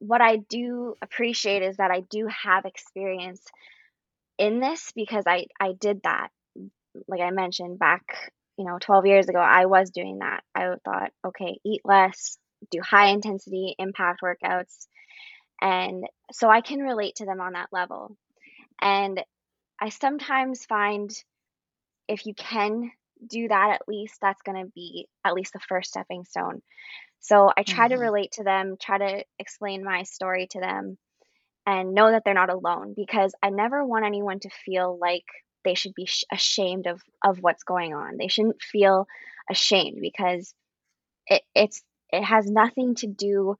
What 0.00 0.20
I 0.20 0.36
do 0.36 0.96
appreciate 1.00 1.62
is 1.62 1.76
that 1.76 1.92
I 1.92 2.00
do 2.00 2.26
have 2.26 2.64
experience 2.64 3.40
in 4.36 4.58
this 4.58 4.92
because 4.96 5.24
I 5.26 5.46
I 5.60 5.74
did 5.78 6.02
that. 6.02 6.30
Like 7.06 7.20
I 7.20 7.30
mentioned 7.30 7.78
back, 7.78 8.32
you 8.62 8.68
know, 8.68 8.78
12 8.78 9.06
years 9.06 9.28
ago, 9.28 9.40
I 9.40 9.66
was 9.66 9.90
doing 9.90 10.20
that. 10.20 10.44
I 10.54 10.74
thought, 10.84 11.10
okay, 11.26 11.58
eat 11.64 11.80
less, 11.84 12.38
do 12.70 12.80
high 12.80 13.08
intensity 13.08 13.74
impact 13.76 14.20
workouts. 14.22 14.86
And 15.60 16.04
so 16.30 16.48
I 16.48 16.60
can 16.60 16.78
relate 16.78 17.16
to 17.16 17.26
them 17.26 17.40
on 17.40 17.54
that 17.54 17.70
level. 17.72 18.16
And 18.80 19.20
I 19.80 19.88
sometimes 19.88 20.64
find 20.64 21.10
if 22.06 22.24
you 22.24 22.34
can 22.34 22.92
do 23.26 23.48
that 23.48 23.70
at 23.74 23.88
least 23.88 24.18
that's 24.20 24.42
going 24.42 24.64
to 24.64 24.70
be 24.76 25.08
at 25.24 25.34
least 25.34 25.52
the 25.52 25.60
first 25.60 25.90
stepping 25.90 26.24
stone 26.24 26.60
so 27.20 27.52
i 27.56 27.62
try 27.62 27.86
mm-hmm. 27.86 27.94
to 27.94 28.00
relate 28.00 28.32
to 28.32 28.42
them 28.42 28.74
try 28.80 28.98
to 28.98 29.24
explain 29.38 29.84
my 29.84 30.02
story 30.02 30.48
to 30.50 30.58
them 30.58 30.98
and 31.64 31.94
know 31.94 32.10
that 32.10 32.22
they're 32.24 32.34
not 32.34 32.50
alone 32.50 32.94
because 32.96 33.32
i 33.40 33.50
never 33.50 33.84
want 33.84 34.04
anyone 34.04 34.40
to 34.40 34.50
feel 34.64 34.98
like 35.00 35.24
they 35.64 35.74
should 35.74 35.94
be 35.94 36.06
sh- 36.06 36.24
ashamed 36.30 36.86
of 36.86 37.00
of 37.24 37.38
what's 37.40 37.64
going 37.64 37.94
on 37.94 38.16
they 38.16 38.28
shouldn't 38.28 38.62
feel 38.62 39.06
ashamed 39.50 39.98
because 40.00 40.54
it, 41.26 41.42
it's 41.54 41.82
it 42.10 42.22
has 42.22 42.46
nothing 42.50 42.94
to 42.94 43.06
do 43.06 43.56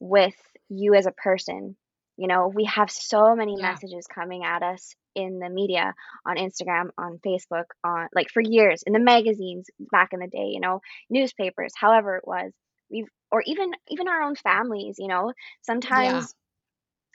with 0.00 0.34
you 0.68 0.94
as 0.94 1.06
a 1.06 1.12
person 1.12 1.76
you 2.16 2.28
know 2.28 2.48
we 2.54 2.64
have 2.64 2.90
so 2.90 3.34
many 3.34 3.56
yeah. 3.58 3.70
messages 3.70 4.06
coming 4.06 4.44
at 4.44 4.62
us 4.62 4.94
in 5.14 5.38
the 5.38 5.48
media 5.48 5.94
on 6.26 6.36
Instagram, 6.36 6.90
on 6.98 7.20
Facebook, 7.24 7.64
on 7.82 8.08
like 8.14 8.30
for 8.30 8.42
years 8.42 8.82
in 8.86 8.92
the 8.92 8.98
magazines 8.98 9.66
back 9.92 10.12
in 10.12 10.20
the 10.20 10.26
day, 10.26 10.50
you 10.52 10.60
know, 10.60 10.80
newspapers, 11.08 11.72
however 11.76 12.16
it 12.16 12.26
was. 12.26 12.52
We've 12.90 13.08
or 13.30 13.42
even 13.46 13.72
even 13.88 14.08
our 14.08 14.22
own 14.22 14.36
families, 14.36 14.96
you 14.98 15.08
know, 15.08 15.32
sometimes. 15.62 16.34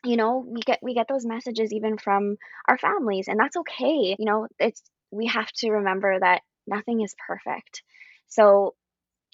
You 0.04 0.18
know, 0.18 0.44
we 0.48 0.62
get 0.62 0.80
we 0.82 0.94
get 0.94 1.08
those 1.08 1.26
messages 1.26 1.74
even 1.74 1.98
from 1.98 2.38
our 2.68 2.78
families 2.78 3.28
and 3.28 3.40
that's 3.40 3.58
okay. 3.58 4.16
You 4.18 4.26
know, 4.26 4.48
it's 4.60 4.82
we 5.12 5.28
have 5.28 5.52
to 5.58 5.72
remember 5.72 6.20
that 6.20 6.42
nothing 6.68 7.02
is 7.02 7.16
perfect. 7.28 7.84
So 8.28 8.76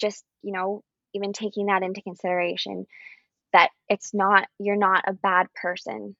just, 0.00 0.24
you 0.42 0.52
know, 0.52 0.82
even 1.14 1.32
taking 1.32 1.66
that 1.66 1.82
into 1.82 2.02
consideration 2.02 2.86
that 3.52 3.70
it's 3.88 4.14
not 4.14 4.48
you're 4.58 4.76
not 4.76 5.04
a 5.06 5.12
bad 5.12 5.48
person 5.54 6.16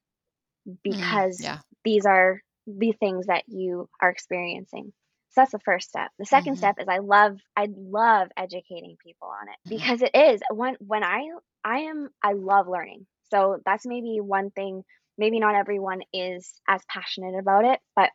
Mm, 0.67 0.75
because 0.83 1.37
mm, 1.39 1.43
yeah. 1.43 1.61
these 1.83 2.05
are 2.05 2.41
the 2.67 2.93
things 2.93 3.27
that 3.27 3.43
you 3.47 3.89
are 4.01 4.09
experiencing. 4.09 4.93
So 5.31 5.41
that's 5.41 5.51
the 5.51 5.59
first 5.59 5.89
step. 5.89 6.11
The 6.19 6.25
2nd 6.25 6.55
Mhm. 6.55 6.57
step 6.57 6.75
is 6.79 6.87
I 6.87 6.99
love 6.99 7.39
I 7.55 7.67
love 7.75 8.29
educating 8.37 8.97
people 9.03 9.29
on 9.29 9.49
it 9.49 9.57
Mhm. 9.65 9.69
because 9.69 10.01
it 10.01 10.11
is 10.15 10.41
when 10.51 10.75
when 10.79 11.03
I 11.03 11.23
I 11.63 11.79
am 11.79 12.09
I 12.23 12.33
love 12.33 12.67
learning. 12.67 13.05
So 13.31 13.59
that's 13.65 13.85
maybe 13.85 14.19
one 14.21 14.51
thing 14.51 14.83
maybe 15.17 15.39
not 15.39 15.55
everyone 15.55 16.01
is 16.13 16.53
as 16.67 16.81
passionate 16.87 17.37
about 17.39 17.65
it, 17.65 17.79
but 17.95 18.11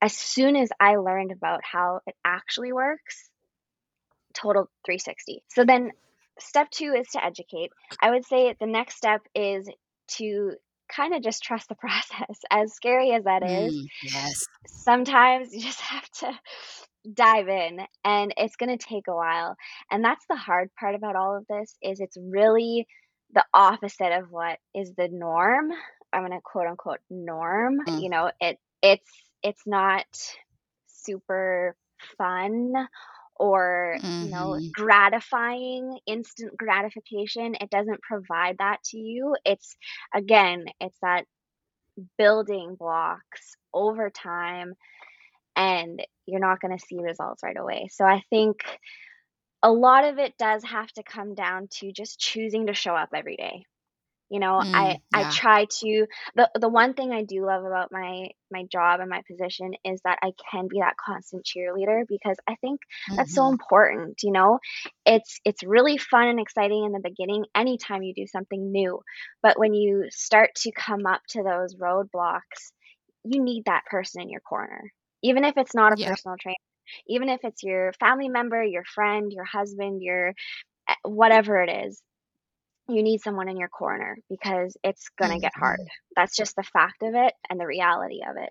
as 0.00 0.14
soon 0.14 0.56
as 0.56 0.70
I 0.80 0.96
learned 0.96 1.32
about 1.32 1.60
how 1.64 2.00
it 2.06 2.14
actually 2.24 2.72
works, 2.72 3.30
total 4.34 4.70
360. 4.84 5.42
So 5.48 5.64
then 5.64 5.90
step 6.38 6.70
2 6.70 6.94
is 6.98 7.08
to 7.12 7.24
educate. 7.24 7.70
I 8.00 8.10
would 8.10 8.24
say 8.24 8.54
the 8.58 8.66
next 8.66 8.96
step 8.96 9.22
is 9.34 9.68
to 10.18 10.52
kind 10.94 11.14
of 11.14 11.22
just 11.22 11.42
trust 11.42 11.68
the 11.68 11.74
process. 11.76 12.40
As 12.50 12.72
scary 12.74 13.12
as 13.12 13.24
that 13.24 13.42
is, 13.42 13.74
Mm, 13.74 13.86
yes. 14.02 14.46
sometimes 14.66 15.52
you 15.52 15.60
just 15.60 15.80
have 15.80 16.08
to 16.20 16.32
dive 17.14 17.48
in 17.48 17.80
and 18.04 18.34
it's 18.36 18.56
going 18.56 18.76
to 18.76 18.84
take 18.84 19.08
a 19.08 19.14
while. 19.14 19.56
And 19.90 20.04
that's 20.04 20.24
the 20.28 20.36
hard 20.36 20.70
part 20.78 20.94
about 20.94 21.16
all 21.16 21.36
of 21.36 21.46
this 21.48 21.76
is 21.82 22.00
it's 22.00 22.16
really 22.20 22.86
the 23.32 23.44
opposite 23.54 24.12
of 24.12 24.30
what 24.30 24.58
is 24.74 24.92
the 24.96 25.08
norm. 25.08 25.70
I'm 26.12 26.22
going 26.26 26.32
to 26.32 26.40
quote 26.42 26.66
unquote 26.66 27.00
norm. 27.10 27.78
Mm. 27.88 27.96
You 27.96 28.10
know, 28.10 28.30
it 28.40 28.58
it's 28.82 29.10
it's 29.42 29.62
not 29.66 30.04
super 30.86 31.76
fun 32.18 32.72
or 33.36 33.98
you 34.18 34.30
know 34.30 34.58
Mhm. 34.58 34.72
gratifying 34.72 35.98
instant 36.06 36.56
gratification 36.56 37.54
it 37.60 37.70
doesn't 37.70 38.00
provide 38.02 38.56
that 38.58 38.82
to 38.84 38.98
you 38.98 39.34
it's 39.44 39.76
again 40.14 40.64
it's 40.80 40.98
that 41.02 41.24
building 42.18 42.76
blocks 42.78 43.56
over 43.74 44.10
time 44.10 44.74
and 45.56 46.02
you're 46.26 46.40
not 46.40 46.60
going 46.60 46.76
to 46.76 46.84
see 46.84 46.98
results 47.00 47.42
right 47.42 47.56
away 47.58 47.88
so 47.90 48.04
i 48.04 48.22
think 48.30 48.58
a 49.62 49.70
lot 49.72 50.04
of 50.04 50.18
it 50.18 50.36
does 50.38 50.64
have 50.64 50.90
to 50.92 51.02
come 51.02 51.34
down 51.34 51.68
to 51.70 51.92
just 51.92 52.18
choosing 52.18 52.66
to 52.66 52.74
show 52.74 52.94
up 52.94 53.10
every 53.14 53.36
day 53.36 53.64
you 54.30 54.40
know 54.40 54.62
i 54.74 54.94
Mm, 54.94 55.00
i 55.14 55.24
yeah. 55.24 55.30
try 55.30 55.66
to 55.66 56.06
the 56.36 56.50
the 56.60 56.68
one 56.68 56.94
thing 56.94 57.12
i 57.12 57.22
do 57.24 57.44
love 57.46 57.64
about 57.64 57.92
my 57.92 58.28
my 58.50 58.64
job 58.72 59.00
and 59.00 59.10
my 59.10 59.22
position 59.30 59.72
is 59.84 60.00
that 60.04 60.18
i 60.22 60.32
can 60.50 60.68
be 60.68 60.80
that 60.80 60.96
constant 60.96 61.44
cheerleader 61.44 62.02
because 62.08 62.36
i 62.48 62.54
think 62.60 62.80
that's 63.16 63.34
so 63.34 63.48
Mhm. 63.48 63.50
important 63.50 64.18
you 64.22 64.32
know 64.32 64.58
it's 65.04 65.40
it's 65.44 65.62
really 65.64 65.98
fun 65.98 66.28
and 66.28 66.40
exciting 66.40 66.84
in 66.84 66.92
the 66.92 67.00
beginning 67.00 67.44
anytime 67.54 68.02
you 68.02 68.14
do 68.14 68.26
something 68.26 68.72
new 68.72 69.00
but 69.42 69.58
when 69.58 69.74
you 69.74 70.06
start 70.10 70.50
to 70.56 70.72
come 70.72 71.06
up 71.06 71.20
to 71.28 71.42
those 71.42 71.76
roadblocks 71.76 72.72
you 73.24 73.42
need 73.42 73.64
that 73.66 73.84
person 73.90 74.22
in 74.22 74.30
your 74.30 74.40
corner 74.40 74.92
even 75.22 75.44
if 75.44 75.56
it's 75.56 75.74
not 75.74 75.92
a 75.92 75.96
Yep. 75.96 76.18
personal 76.18 76.36
trainer 76.40 76.56
even 77.08 77.28
if 77.28 77.40
it's 77.44 77.62
your 77.62 77.92
family 77.94 78.28
member 78.28 78.62
your 78.62 78.84
friend 78.84 79.32
your 79.32 79.44
husband 79.44 80.02
your 80.02 80.34
eh, 80.88 80.94
whatever 81.04 81.62
it 81.62 81.86
is 81.86 82.02
you 82.88 83.02
need 83.02 83.20
someone 83.20 83.48
in 83.48 83.56
your 83.56 83.68
corner 83.68 84.18
because 84.28 84.76
it's 84.82 85.08
going 85.18 85.32
to 85.32 85.38
get 85.38 85.52
hard. 85.54 85.80
That's 86.16 86.36
just 86.36 86.56
the 86.56 86.62
fact 86.62 87.02
of 87.02 87.14
it 87.14 87.32
and 87.48 87.58
the 87.58 87.66
reality 87.66 88.20
of 88.28 88.36
it. 88.36 88.50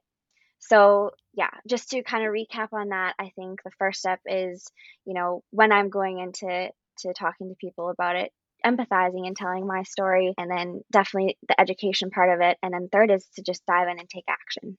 So, 0.59 1.11
yeah, 1.33 1.49
just 1.67 1.89
to 1.89 2.03
kind 2.03 2.25
of 2.25 2.33
recap 2.33 2.69
on 2.71 2.89
that, 2.89 3.15
I 3.19 3.31
think 3.35 3.63
the 3.63 3.71
first 3.79 3.99
step 3.99 4.19
is, 4.25 4.65
you 5.05 5.13
know, 5.13 5.43
when 5.49 5.71
I'm 5.71 5.89
going 5.89 6.19
into 6.19 6.69
to 6.99 7.13
talking 7.13 7.49
to 7.49 7.55
people 7.55 7.89
about 7.89 8.15
it, 8.15 8.31
empathizing 8.65 9.25
and 9.25 9.35
telling 9.35 9.65
my 9.65 9.83
story 9.83 10.33
and 10.37 10.49
then 10.49 10.81
definitely 10.91 11.37
the 11.47 11.59
education 11.59 12.11
part 12.11 12.29
of 12.29 12.41
it 12.41 12.57
and 12.61 12.73
then 12.73 12.89
third 12.91 13.09
is 13.09 13.25
to 13.35 13.41
just 13.41 13.65
dive 13.65 13.87
in 13.87 13.99
and 13.99 14.07
take 14.07 14.25
action. 14.29 14.77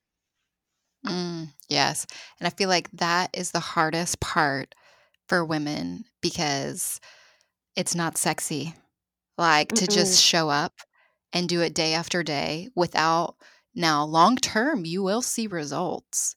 Mm, 1.06 1.48
yes. 1.68 2.06
And 2.38 2.46
I 2.46 2.50
feel 2.50 2.68
like 2.68 2.90
that 2.92 3.30
is 3.34 3.50
the 3.50 3.60
hardest 3.60 4.20
part 4.20 4.74
for 5.28 5.44
women 5.44 6.04
because 6.20 7.00
it's 7.76 7.94
not 7.94 8.18
sexy. 8.18 8.74
Like 9.38 9.72
to 9.74 9.88
Mm-mm. 9.88 9.88
just 9.88 10.22
show 10.22 10.50
up 10.50 10.74
and 11.32 11.48
do 11.48 11.60
it 11.62 11.74
day 11.74 11.94
after 11.94 12.22
day 12.22 12.68
without 12.76 13.36
now 13.74 14.04
long 14.04 14.36
term 14.36 14.84
you 14.84 15.02
will 15.02 15.22
see 15.22 15.46
results. 15.46 16.36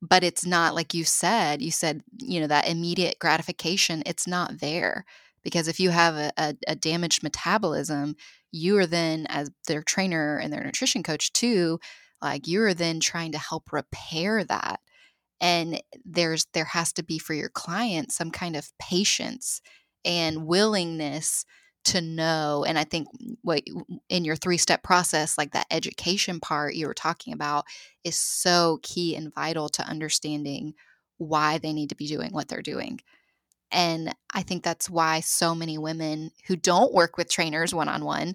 But 0.00 0.22
it's 0.24 0.46
not 0.46 0.74
like 0.74 0.94
you 0.94 1.04
said, 1.04 1.60
you 1.62 1.70
said, 1.70 2.02
you 2.20 2.40
know, 2.40 2.46
that 2.46 2.68
immediate 2.68 3.18
gratification, 3.18 4.02
it's 4.06 4.26
not 4.26 4.60
there. 4.60 5.04
Because 5.42 5.66
if 5.68 5.80
you 5.80 5.90
have 5.90 6.14
a, 6.16 6.32
a, 6.36 6.54
a 6.68 6.76
damaged 6.76 7.22
metabolism, 7.22 8.16
you 8.52 8.76
are 8.78 8.86
then, 8.86 9.26
as 9.28 9.50
their 9.66 9.82
trainer 9.82 10.38
and 10.38 10.52
their 10.52 10.62
nutrition 10.62 11.02
coach 11.02 11.32
too, 11.32 11.80
like 12.22 12.46
you 12.46 12.62
are 12.62 12.74
then 12.74 13.00
trying 13.00 13.32
to 13.32 13.38
help 13.38 13.72
repair 13.72 14.44
that 14.44 14.80
and 15.40 15.80
there's 16.04 16.46
there 16.52 16.64
has 16.64 16.92
to 16.92 17.02
be 17.02 17.18
for 17.18 17.34
your 17.34 17.48
client 17.48 18.12
some 18.12 18.30
kind 18.30 18.56
of 18.56 18.70
patience 18.80 19.60
and 20.04 20.46
willingness 20.46 21.44
to 21.84 22.00
know 22.00 22.64
and 22.66 22.78
i 22.78 22.84
think 22.84 23.06
what 23.42 23.62
in 24.08 24.24
your 24.24 24.36
three 24.36 24.58
step 24.58 24.82
process 24.82 25.38
like 25.38 25.52
that 25.52 25.66
education 25.70 26.40
part 26.40 26.74
you 26.74 26.86
were 26.86 26.94
talking 26.94 27.32
about 27.32 27.64
is 28.04 28.18
so 28.18 28.78
key 28.82 29.14
and 29.14 29.34
vital 29.34 29.68
to 29.68 29.82
understanding 29.82 30.74
why 31.18 31.58
they 31.58 31.72
need 31.72 31.88
to 31.88 31.96
be 31.96 32.06
doing 32.06 32.32
what 32.32 32.48
they're 32.48 32.62
doing 32.62 33.00
and 33.70 34.14
i 34.34 34.42
think 34.42 34.62
that's 34.62 34.90
why 34.90 35.20
so 35.20 35.54
many 35.54 35.78
women 35.78 36.30
who 36.46 36.56
don't 36.56 36.92
work 36.92 37.16
with 37.16 37.30
trainers 37.30 37.74
one 37.74 37.88
on 37.88 38.04
one 38.04 38.34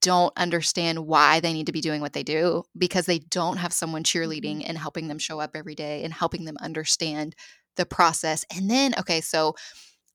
don't 0.00 0.32
understand 0.36 1.06
why 1.06 1.40
they 1.40 1.52
need 1.52 1.66
to 1.66 1.72
be 1.72 1.80
doing 1.80 2.00
what 2.00 2.12
they 2.12 2.22
do 2.22 2.64
because 2.76 3.06
they 3.06 3.18
don't 3.18 3.56
have 3.58 3.72
someone 3.72 4.04
cheerleading 4.04 4.58
Mhm. 4.58 4.68
and 4.68 4.78
helping 4.78 5.08
them 5.08 5.18
show 5.18 5.40
up 5.40 5.52
every 5.54 5.74
day 5.74 6.04
and 6.04 6.12
helping 6.12 6.44
them 6.44 6.56
understand 6.60 7.34
the 7.76 7.86
process. 7.86 8.44
And 8.54 8.70
then, 8.70 8.94
okay, 8.98 9.20
so 9.20 9.54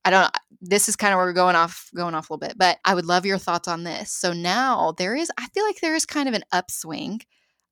I 0.05 0.11
don't 0.11 0.31
this 0.61 0.87
is 0.89 0.95
kind 0.95 1.13
of 1.13 1.17
where 1.17 1.25
we're 1.25 1.33
going 1.33 1.55
off 1.55 1.89
going 1.95 2.15
off 2.15 2.29
a 2.29 2.33
little 2.33 2.47
bit, 2.47 2.57
but 2.57 2.79
I 2.85 2.95
would 2.95 3.05
love 3.05 3.25
your 3.25 3.37
thoughts 3.39 3.67
on 3.67 3.83
this. 3.83 4.11
So 4.11 4.33
now 4.33 4.93
there 4.97 5.15
is 5.15 5.31
I 5.37 5.47
feel 5.49 5.65
like 5.65 5.81
there 5.81 5.95
is 5.95 6.05
kind 6.05 6.29
of 6.29 6.35
an 6.35 6.43
upswing 6.51 7.21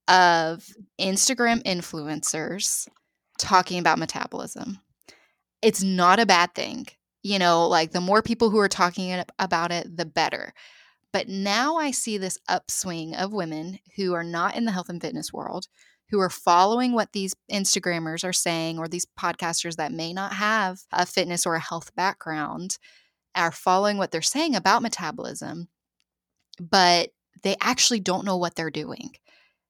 of 0.07 0.67
Instagram 0.99 1.63
influencers 1.63 2.87
talking 3.39 3.79
about 3.79 3.99
metabolism. 3.99 4.79
It's 5.61 5.83
not 5.83 6.19
a 6.19 6.25
bad 6.25 6.55
thing. 6.55 6.87
You 7.23 7.39
know, 7.39 7.67
like 7.67 7.91
the 7.91 8.01
more 8.01 8.21
people 8.21 8.49
who 8.49 8.59
are 8.59 8.67
talking 8.69 9.23
about 9.39 9.71
it, 9.71 9.95
the 9.95 10.05
better. 10.05 10.53
But 11.13 11.29
now 11.29 11.77
I 11.77 11.91
see 11.91 12.17
this 12.17 12.39
upswing 12.49 13.15
of 13.15 13.31
women 13.31 13.79
who 13.95 14.13
are 14.13 14.23
not 14.23 14.55
in 14.57 14.65
the 14.65 14.71
health 14.71 14.89
and 14.89 14.99
fitness 14.99 15.31
world, 15.31 15.67
who 16.09 16.19
are 16.19 16.29
following 16.29 16.93
what 16.93 17.13
these 17.13 17.35
Instagrammers 17.51 18.23
are 18.23 18.33
saying, 18.33 18.79
or 18.79 18.87
these 18.87 19.07
podcasters 19.17 19.75
that 19.75 19.91
may 19.91 20.11
not 20.11 20.33
have 20.33 20.79
a 20.91 21.05
fitness 21.05 21.45
or 21.45 21.55
a 21.55 21.59
health 21.59 21.95
background 21.95 22.77
are 23.35 23.51
following 23.51 23.97
what 23.97 24.11
they're 24.11 24.21
saying 24.21 24.55
about 24.55 24.81
metabolism, 24.81 25.67
but 26.59 27.11
they 27.43 27.55
actually 27.61 27.99
don't 27.99 28.25
know 28.25 28.37
what 28.37 28.55
they're 28.55 28.69
doing. 28.71 29.11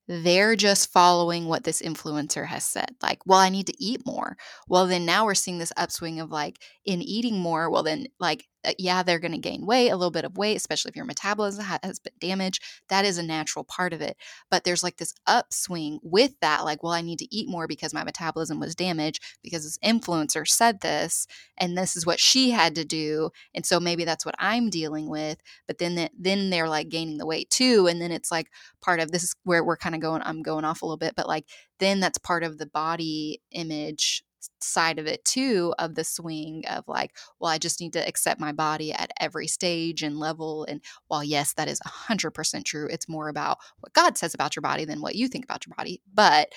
They're 0.07 0.57
just 0.57 0.91
following 0.91 1.47
what 1.47 1.63
this 1.63 1.81
influencer 1.81 2.45
has 2.45 2.65
said. 2.65 2.95
Like, 3.01 3.19
well, 3.25 3.39
I 3.39 3.49
need 3.49 3.67
to 3.67 3.83
eat 3.83 4.05
more. 4.05 4.35
Well, 4.67 4.85
then 4.85 5.05
now 5.05 5.25
we're 5.25 5.33
seeing 5.33 5.59
this 5.59 5.71
upswing 5.77 6.19
of 6.19 6.29
like 6.29 6.59
in 6.85 7.01
eating 7.01 7.39
more. 7.39 7.69
Well, 7.69 7.83
then, 7.83 8.07
like, 8.19 8.45
Uh, 8.65 8.73
yeah, 8.77 9.03
they're 9.03 9.19
going 9.19 9.33
to 9.33 9.37
gain 9.37 9.65
weight, 9.65 9.89
a 9.89 9.95
little 9.95 10.11
bit 10.11 10.25
of 10.25 10.37
weight, 10.37 10.55
especially 10.55 10.89
if 10.89 10.95
your 10.95 11.05
metabolism 11.05 11.63
has 11.83 11.99
been 11.99 12.13
damaged. 12.19 12.63
That 12.89 13.05
is 13.05 13.17
a 13.17 13.23
natural 13.23 13.63
part 13.65 13.93
of 13.93 14.01
it. 14.01 14.17
But 14.49 14.63
there's 14.63 14.83
like 14.83 14.97
this 14.97 15.13
upswing 15.27 15.99
with 16.03 16.33
that. 16.41 16.63
Like, 16.63 16.83
well, 16.83 16.93
I 16.93 17.01
need 17.01 17.19
to 17.19 17.35
eat 17.35 17.49
more 17.49 17.67
because 17.67 17.93
my 17.93 18.03
metabolism 18.03 18.59
was 18.59 18.75
damaged 18.75 19.21
because 19.41 19.63
this 19.63 19.77
influencer 19.79 20.47
said 20.47 20.81
this 20.81 21.27
and 21.57 21.77
this 21.77 21.95
is 21.95 22.05
what 22.05 22.19
she 22.19 22.51
had 22.51 22.75
to 22.75 22.85
do. 22.85 23.29
And 23.53 23.65
so 23.65 23.79
maybe 23.79 24.05
that's 24.05 24.25
what 24.25 24.35
I'm 24.39 24.69
dealing 24.69 25.09
with. 25.09 25.37
But 25.67 25.77
then, 25.77 25.95
the, 25.95 26.09
then 26.17 26.49
they're 26.49 26.69
like 26.69 26.89
gaining 26.89 27.17
the 27.17 27.25
weight 27.25 27.49
too. 27.49 27.87
And 27.87 28.01
then 28.01 28.11
it's 28.11 28.31
like, 28.31 28.49
part 28.83 28.99
of 28.99 29.11
this 29.11 29.23
is 29.23 29.35
where 29.43 29.63
we're 29.63 29.77
kind 29.77 29.95
of 29.95 30.01
going 30.01 30.21
i'm 30.23 30.43
going 30.43 30.65
off 30.65 30.81
a 30.81 30.85
little 30.85 30.97
bit 30.97 31.15
but 31.15 31.27
like 31.27 31.45
then 31.79 31.99
that's 31.99 32.17
part 32.19 32.43
of 32.43 32.57
the 32.57 32.65
body 32.67 33.41
image 33.51 34.23
side 34.61 34.99
of 34.99 35.07
it 35.07 35.23
too 35.25 35.73
of 35.79 35.95
the 35.95 36.03
swing 36.03 36.63
of 36.69 36.83
like 36.87 37.15
well 37.39 37.51
i 37.51 37.57
just 37.57 37.79
need 37.79 37.93
to 37.93 38.07
accept 38.07 38.39
my 38.39 38.51
body 38.51 38.91
at 38.93 39.11
every 39.19 39.47
stage 39.47 40.03
and 40.03 40.17
level 40.17 40.65
and 40.65 40.81
while 41.07 41.23
yes 41.23 41.53
that 41.53 41.67
is 41.67 41.79
100% 41.81 42.63
true 42.63 42.87
it's 42.89 43.09
more 43.09 43.29
about 43.29 43.57
what 43.79 43.93
god 43.93 44.17
says 44.17 44.33
about 44.33 44.55
your 44.55 44.61
body 44.61 44.85
than 44.85 45.01
what 45.01 45.15
you 45.15 45.27
think 45.27 45.45
about 45.45 45.65
your 45.65 45.75
body 45.75 46.01
but 46.13 46.51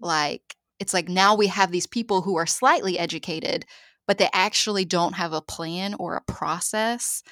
like 0.00 0.56
it's 0.78 0.94
like 0.94 1.08
now 1.08 1.34
we 1.34 1.46
have 1.46 1.70
these 1.70 1.86
people 1.86 2.22
who 2.22 2.36
are 2.36 2.46
slightly 2.46 2.98
educated 2.98 3.64
but 4.06 4.18
they 4.18 4.28
actually 4.32 4.84
don't 4.84 5.14
have 5.14 5.32
a 5.32 5.40
plan 5.40 5.94
or 5.94 6.16
a 6.16 6.22
process 6.22 7.22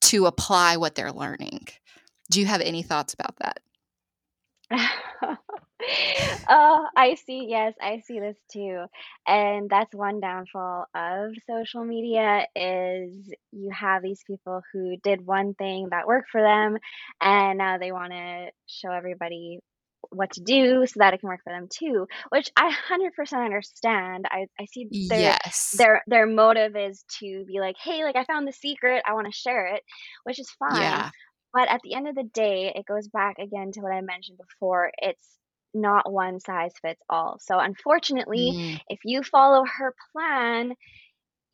to 0.00 0.26
apply 0.26 0.76
what 0.76 0.94
they're 0.94 1.12
learning. 1.12 1.66
Do 2.30 2.40
you 2.40 2.46
have 2.46 2.60
any 2.60 2.82
thoughts 2.82 3.14
about 3.14 3.36
that 3.38 3.60
Oh, 6.48 6.86
I 6.96 7.14
see. 7.14 7.46
Yes, 7.48 7.74
I 7.80 8.00
see 8.06 8.20
this 8.20 8.36
too. 8.52 8.84
And 9.26 9.68
that's 9.70 9.94
one 9.94 10.20
downfall 10.20 10.86
of 10.94 11.30
social 11.48 11.84
media 11.84 12.46
is 12.56 13.32
you 13.52 13.70
have 13.72 14.02
these 14.02 14.22
people 14.26 14.62
who 14.72 14.96
did 15.02 15.24
one 15.26 15.54
thing 15.54 15.88
that 15.90 16.06
worked 16.06 16.30
for 16.30 16.40
them 16.42 16.78
and 17.20 17.58
now 17.58 17.78
they 17.78 17.92
want 17.92 18.12
to 18.12 18.48
show 18.66 18.90
everybody 18.90 19.60
what 20.10 20.32
to 20.32 20.40
do 20.42 20.86
so 20.86 21.00
that 21.00 21.14
it 21.14 21.20
can 21.20 21.28
work 21.28 21.40
for 21.44 21.52
them 21.52 21.68
too 21.70 22.06
which 22.30 22.50
i 22.56 22.64
100% 22.66 23.44
understand 23.44 24.26
i, 24.30 24.46
I 24.58 24.66
see 24.66 24.88
their 25.08 25.36
Yes. 25.40 25.72
their 25.72 26.02
their 26.06 26.26
motive 26.26 26.76
is 26.76 27.04
to 27.20 27.44
be 27.46 27.60
like 27.60 27.76
hey 27.82 28.04
like 28.04 28.16
i 28.16 28.24
found 28.24 28.46
the 28.48 28.52
secret 28.52 29.02
i 29.06 29.14
want 29.14 29.26
to 29.26 29.32
share 29.32 29.66
it 29.74 29.82
which 30.24 30.38
is 30.38 30.48
fine 30.58 31.04
Yeah. 31.04 31.10
But 31.52 31.68
at 31.68 31.80
the 31.82 31.94
end 31.94 32.08
of 32.08 32.14
the 32.14 32.22
day 32.24 32.72
it 32.74 32.86
goes 32.86 33.08
back 33.08 33.38
again 33.38 33.70
to 33.72 33.80
what 33.80 33.92
i 33.92 34.00
mentioned 34.00 34.38
before 34.38 34.90
it's 34.98 35.38
not 35.74 36.10
one 36.10 36.40
size 36.40 36.72
fits 36.82 37.02
all 37.08 37.38
so 37.40 37.58
unfortunately 37.58 38.54
Mm, 38.54 38.78
if 38.88 39.00
you 39.04 39.22
follow 39.22 39.64
her 39.64 39.94
plan 40.12 40.72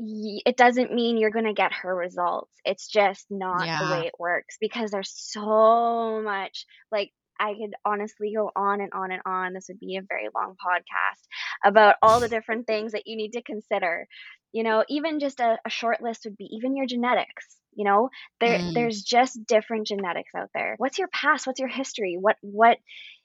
it 0.00 0.56
doesn't 0.56 0.92
mean 0.92 1.16
you're 1.16 1.30
going 1.30 1.44
to 1.46 1.52
get 1.54 1.72
her 1.72 1.94
results. 1.94 2.52
It's 2.64 2.88
just 2.88 3.26
not 3.30 3.70
the 3.78 3.86
way 3.86 4.06
it 4.06 4.14
works 4.18 4.56
because 4.60 4.90
there's 4.90 5.12
so 5.14 6.20
much 6.22 6.66
like 6.90 7.12
I 7.38 7.54
could 7.54 7.74
honestly 7.84 8.32
go 8.34 8.50
on 8.56 8.80
and 8.80 8.92
on 8.92 9.10
and 9.12 9.22
on. 9.24 9.52
This 9.52 9.66
would 9.68 9.80
be 9.80 9.96
a 9.96 10.02
very 10.02 10.28
long 10.34 10.54
podcast 10.54 11.20
about 11.64 11.96
all 12.02 12.20
the 12.20 12.28
different 12.28 12.66
things 12.66 12.92
that 12.92 13.06
you 13.06 13.16
need 13.16 13.32
to 13.32 13.42
consider. 13.42 14.06
You 14.54 14.64
know, 14.64 14.84
even 14.88 15.20
just 15.20 15.40
a, 15.40 15.58
a 15.66 15.70
short 15.70 16.02
list 16.02 16.24
would 16.26 16.38
be 16.38 16.48
even 16.52 16.76
your 16.76 16.86
genetics. 16.86 17.58
You 17.74 17.84
know, 17.84 18.10
there 18.40 18.60
Mm, 18.60 18.72
there's 18.74 19.02
just 19.02 19.46
different 19.46 19.88
genetics 19.88 20.34
out 20.36 20.50
there. 20.54 20.76
What's 20.78 20.98
your 20.98 21.08
past? 21.08 21.46
What's 21.46 21.60
your 21.60 21.68
history? 21.68 22.16
What 22.20 22.36
what 22.42 22.78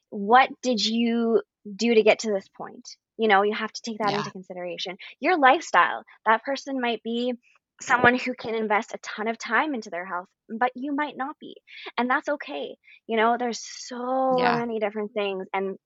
what 0.10 0.50
did 0.64 0.86
you 0.86 1.42
do 1.76 1.96
to 1.96 2.04
get 2.04 2.20
to 2.22 2.32
this 2.32 2.48
point? 2.58 2.88
You 3.18 3.28
know, 3.30 3.44
you 3.44 3.54
have 3.56 3.74
to 3.74 3.82
take 3.84 4.00
that 4.00 4.14
yeah. 4.14 4.16
into 4.16 4.32
consideration. 4.32 4.98
Your 5.20 5.38
lifestyle. 5.40 6.04
That 6.26 6.44
person 6.44 6.82
might 6.82 7.04
be 7.04 7.34
someone 7.82 8.18
who 8.18 8.34
can 8.34 8.56
invest 8.56 8.94
a 8.94 9.00
ton 9.00 9.28
of 9.28 9.38
time 9.38 9.76
into 9.76 9.90
their 9.90 10.06
health, 10.06 10.28
but 10.50 10.72
you 10.76 10.96
might 10.96 11.18
not 11.18 11.38
be. 11.40 11.56
And 11.98 12.10
that's 12.10 12.30
okay. 12.30 12.78
You 13.08 13.18
know, 13.18 13.38
there's 13.40 13.62
so 13.62 14.50
Yeah. 14.50 14.54
many 14.54 14.80
different 14.80 15.14
things. 15.14 15.48
And 15.54 15.78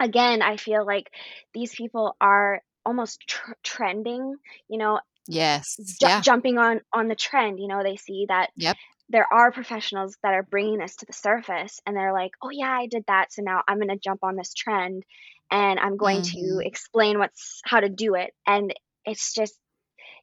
again, 0.00 0.42
I 0.42 0.56
feel 0.56 0.86
like 0.86 1.10
these 1.54 1.74
people 1.74 2.16
are 2.20 2.60
almost 2.86 3.20
tr- 3.28 3.52
trending, 3.62 4.36
you 4.68 4.78
know, 4.78 5.00
Yes. 5.26 5.80
ju- 6.00 6.06
Yeah. 6.06 6.22
jumping 6.22 6.58
on 6.58 6.80
on 6.92 7.08
the 7.08 7.16
trend. 7.16 7.60
You 7.60 7.68
know, 7.68 7.82
they 7.82 7.96
see 7.96 8.26
that 8.28 8.50
Yep. 8.56 8.78
there 9.10 9.32
are 9.32 9.52
professionals 9.52 10.16
that 10.22 10.34
are 10.34 10.42
bringing 10.42 10.78
this 10.78 10.96
to 10.96 11.06
the 11.06 11.12
surface 11.12 11.80
and 11.86 11.96
they're 11.96 12.12
like, 12.12 12.32
"Oh 12.42 12.50
yeah, 12.50 12.70
I 12.72 12.86
did 12.86 13.04
that, 13.08 13.32
so 13.32 13.42
now 13.42 13.62
I'm 13.68 13.78
going 13.78 13.88
to 13.88 13.96
jump 13.98 14.24
on 14.24 14.36
this 14.36 14.54
trend 14.54 15.04
and 15.50 15.78
I'm 15.80 15.96
going 15.96 16.22
to 16.32 16.38
hmm 16.40 16.64
explain 16.64 17.18
what's 17.18 17.60
how 17.64 17.80
to 17.80 17.88
do 17.88 18.14
it." 18.14 18.34
And 18.46 18.74
it's 19.06 19.34
just 19.34 19.58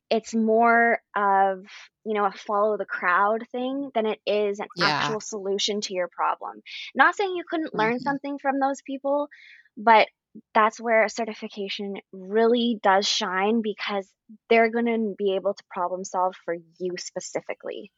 it's 0.10 0.34
more 0.36 1.00
of, 1.16 1.66
you 2.06 2.14
know, 2.14 2.26
a 2.26 2.32
follow 2.32 2.78
the 2.78 2.86
crowd 2.86 3.46
thing 3.52 3.92
than 3.96 4.06
it 4.06 4.20
is 4.26 4.60
an 4.60 4.68
Yeah. 4.76 4.80
actual 4.82 5.22
solution 5.22 5.82
to 5.82 5.94
your 5.94 6.10
problem. 6.10 6.62
Not 6.96 7.16
saying 7.16 7.36
you 7.36 7.44
couldn't 7.50 7.76
learn 7.76 8.00
hmm 8.00 8.00
something 8.00 8.38
from 8.40 8.60
those 8.60 8.82
people, 8.86 9.30
but 9.78 10.08
that's 10.54 10.80
where 10.80 11.08
certification 11.10 11.96
really 12.12 12.80
does 12.82 13.08
shine 13.08 13.62
because 13.62 14.10
they're 14.50 14.70
going 14.70 14.86
to 14.86 15.16
be 15.18 15.36
able 15.36 15.54
to 15.54 15.64
problem 15.70 16.04
solve 16.04 16.36
for 16.46 16.56
you 16.80 16.96
specifically. 16.98 17.92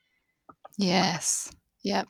Yes. 0.78 1.52
Yep. 1.84 2.08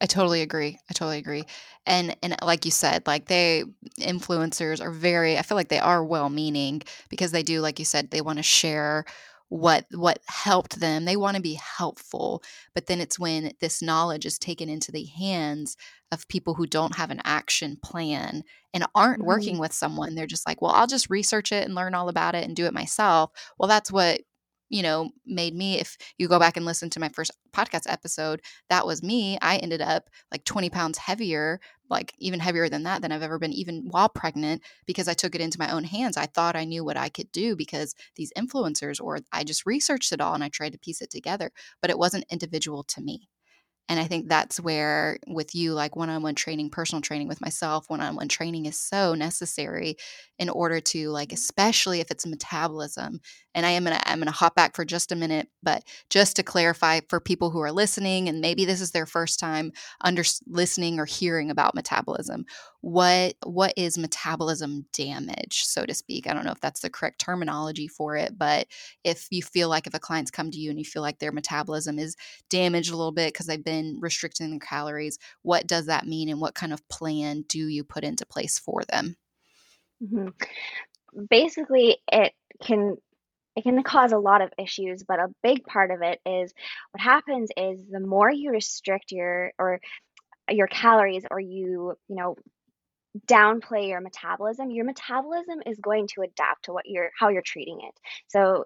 I 0.00 0.06
totally 0.06 0.42
agree. 0.42 0.78
I 0.88 0.92
totally 0.92 1.18
agree. 1.18 1.44
And 1.86 2.16
and 2.22 2.36
like 2.42 2.64
you 2.64 2.70
said, 2.70 3.06
like 3.06 3.26
they 3.26 3.64
influencers 3.98 4.80
are 4.80 4.90
very 4.90 5.38
I 5.38 5.42
feel 5.42 5.56
like 5.56 5.68
they 5.68 5.78
are 5.78 6.04
well-meaning 6.04 6.82
because 7.08 7.32
they 7.32 7.42
do 7.42 7.60
like 7.60 7.78
you 7.78 7.84
said 7.84 8.10
they 8.10 8.20
want 8.20 8.38
to 8.38 8.42
share 8.42 9.04
what 9.48 9.86
what 9.92 10.18
helped 10.28 10.80
them. 10.80 11.04
They 11.04 11.16
want 11.16 11.36
to 11.36 11.42
be 11.42 11.54
helpful, 11.54 12.42
but 12.74 12.86
then 12.86 13.00
it's 13.00 13.18
when 13.18 13.52
this 13.60 13.80
knowledge 13.82 14.26
is 14.26 14.38
taken 14.38 14.68
into 14.68 14.92
the 14.92 15.04
hands 15.06 15.76
of 16.12 16.28
people 16.28 16.54
who 16.54 16.66
don't 16.66 16.96
have 16.96 17.10
an 17.10 17.20
action 17.24 17.76
plan 17.82 18.42
and 18.74 18.84
aren't 18.94 19.24
hmm 19.24 19.24
working 19.24 19.58
with 19.58 19.72
someone. 19.72 20.14
They're 20.14 20.26
just 20.26 20.46
like, 20.46 20.60
"Well, 20.62 20.72
I'll 20.72 20.86
just 20.86 21.10
research 21.10 21.52
it 21.52 21.64
and 21.64 21.74
learn 21.74 21.94
all 21.94 22.08
about 22.08 22.34
it 22.34 22.44
and 22.44 22.54
do 22.56 22.66
it 22.66 22.74
myself." 22.74 23.30
Well, 23.58 23.68
that's 23.68 23.90
what 23.90 24.20
you 24.68 24.82
know, 24.82 25.10
made 25.26 25.54
me, 25.54 25.78
if 25.78 25.96
you 26.18 26.28
go 26.28 26.38
back 26.38 26.56
and 26.56 26.66
listen 26.66 26.90
to 26.90 27.00
my 27.00 27.08
first 27.08 27.30
podcast 27.52 27.90
episode, 27.90 28.42
that 28.68 28.86
was 28.86 29.02
me. 29.02 29.38
I 29.40 29.56
ended 29.56 29.80
up 29.80 30.10
like 30.30 30.44
20 30.44 30.70
pounds 30.70 30.98
heavier, 30.98 31.60
like 31.90 32.12
even 32.18 32.40
heavier 32.40 32.68
than 32.68 32.82
that 32.82 33.02
than 33.02 33.12
I've 33.12 33.22
ever 33.22 33.38
been, 33.38 33.52
even 33.52 33.88
while 33.90 34.08
pregnant, 34.08 34.62
because 34.86 35.08
I 35.08 35.14
took 35.14 35.34
it 35.34 35.40
into 35.40 35.58
my 35.58 35.72
own 35.72 35.84
hands. 35.84 36.16
I 36.16 36.26
thought 36.26 36.56
I 36.56 36.64
knew 36.64 36.84
what 36.84 36.96
I 36.96 37.08
could 37.08 37.32
do 37.32 37.56
because 37.56 37.94
these 38.16 38.32
influencers, 38.36 39.00
or 39.00 39.20
I 39.32 39.44
just 39.44 39.66
researched 39.66 40.12
it 40.12 40.20
all 40.20 40.34
and 40.34 40.44
I 40.44 40.48
tried 40.48 40.72
to 40.72 40.78
piece 40.78 41.00
it 41.00 41.10
together, 41.10 41.50
but 41.80 41.90
it 41.90 41.98
wasn't 41.98 42.26
individual 42.30 42.84
to 42.84 43.00
me. 43.00 43.28
And 43.90 43.98
I 43.98 44.04
think 44.04 44.28
that's 44.28 44.60
where, 44.60 45.18
with 45.26 45.54
you, 45.54 45.72
like 45.72 45.96
one 45.96 46.10
on 46.10 46.22
one 46.22 46.34
training, 46.34 46.68
personal 46.68 47.00
training 47.00 47.26
with 47.26 47.40
myself, 47.40 47.88
one 47.88 48.02
on 48.02 48.16
one 48.16 48.28
training 48.28 48.66
is 48.66 48.78
so 48.78 49.14
necessary 49.14 49.96
in 50.38 50.50
order 50.50 50.78
to, 50.78 51.08
like, 51.08 51.28
mm-hmm. 51.28 51.34
especially 51.34 52.00
if 52.00 52.10
it's 52.10 52.26
metabolism. 52.26 53.20
And 53.58 53.66
I 53.66 53.70
am 53.70 53.82
gonna, 53.82 54.00
I'm 54.06 54.20
gonna 54.20 54.30
hop 54.30 54.54
back 54.54 54.76
for 54.76 54.84
just 54.84 55.10
a 55.10 55.16
minute, 55.16 55.48
but 55.64 55.82
just 56.10 56.36
to 56.36 56.44
clarify 56.44 57.00
for 57.08 57.18
people 57.18 57.50
who 57.50 57.58
are 57.58 57.72
listening, 57.72 58.28
and 58.28 58.40
maybe 58.40 58.64
this 58.64 58.80
is 58.80 58.92
their 58.92 59.04
first 59.04 59.40
time 59.40 59.72
under 60.00 60.22
listening 60.46 61.00
or 61.00 61.06
hearing 61.06 61.50
about 61.50 61.74
metabolism, 61.74 62.46
what 62.82 63.34
what 63.44 63.74
is 63.76 63.98
metabolism 63.98 64.86
damage, 64.92 65.64
so 65.64 65.84
to 65.84 65.92
speak? 65.92 66.28
I 66.28 66.34
don't 66.34 66.44
know 66.44 66.52
if 66.52 66.60
that's 66.60 66.82
the 66.82 66.88
correct 66.88 67.18
terminology 67.18 67.88
for 67.88 68.14
it, 68.14 68.38
but 68.38 68.68
if 69.02 69.26
you 69.32 69.42
feel 69.42 69.68
like 69.68 69.88
if 69.88 69.94
a 69.94 69.98
client's 69.98 70.30
come 70.30 70.52
to 70.52 70.58
you 70.58 70.70
and 70.70 70.78
you 70.78 70.84
feel 70.84 71.02
like 71.02 71.18
their 71.18 71.32
metabolism 71.32 71.98
is 71.98 72.14
damaged 72.50 72.92
a 72.92 72.96
little 72.96 73.10
bit 73.10 73.32
because 73.32 73.46
they've 73.46 73.64
been 73.64 73.98
restricting 73.98 74.50
their 74.50 74.60
calories, 74.60 75.18
what 75.42 75.66
does 75.66 75.86
that 75.86 76.06
mean 76.06 76.28
and 76.28 76.40
what 76.40 76.54
kind 76.54 76.72
of 76.72 76.88
plan 76.88 77.44
do 77.48 77.66
you 77.66 77.82
put 77.82 78.04
into 78.04 78.24
place 78.24 78.56
for 78.56 78.84
them? 78.84 79.16
hmm 79.98 80.28
Basically, 81.30 81.98
it 82.12 82.34
can 82.62 82.96
it 83.58 83.64
can 83.64 83.82
cause 83.82 84.12
a 84.12 84.18
lot 84.18 84.40
of 84.40 84.52
issues, 84.56 85.02
but 85.02 85.18
a 85.18 85.34
big 85.42 85.64
part 85.64 85.90
of 85.90 86.00
it 86.00 86.20
is 86.24 86.54
what 86.92 87.00
happens 87.00 87.50
is 87.56 87.80
the 87.90 87.98
more 87.98 88.30
you 88.30 88.52
restrict 88.52 89.10
your 89.10 89.52
or 89.58 89.80
your 90.48 90.68
calories 90.68 91.24
or 91.28 91.40
you, 91.40 91.94
you 92.08 92.16
know, 92.16 92.36
downplay 93.26 93.88
your 93.88 94.00
metabolism, 94.00 94.70
your 94.70 94.84
metabolism 94.84 95.60
is 95.66 95.76
going 95.80 96.06
to 96.14 96.22
adapt 96.22 96.66
to 96.66 96.72
what 96.72 96.84
you're 96.86 97.10
how 97.18 97.30
you're 97.30 97.42
treating 97.42 97.80
it. 97.82 97.94
So 98.28 98.64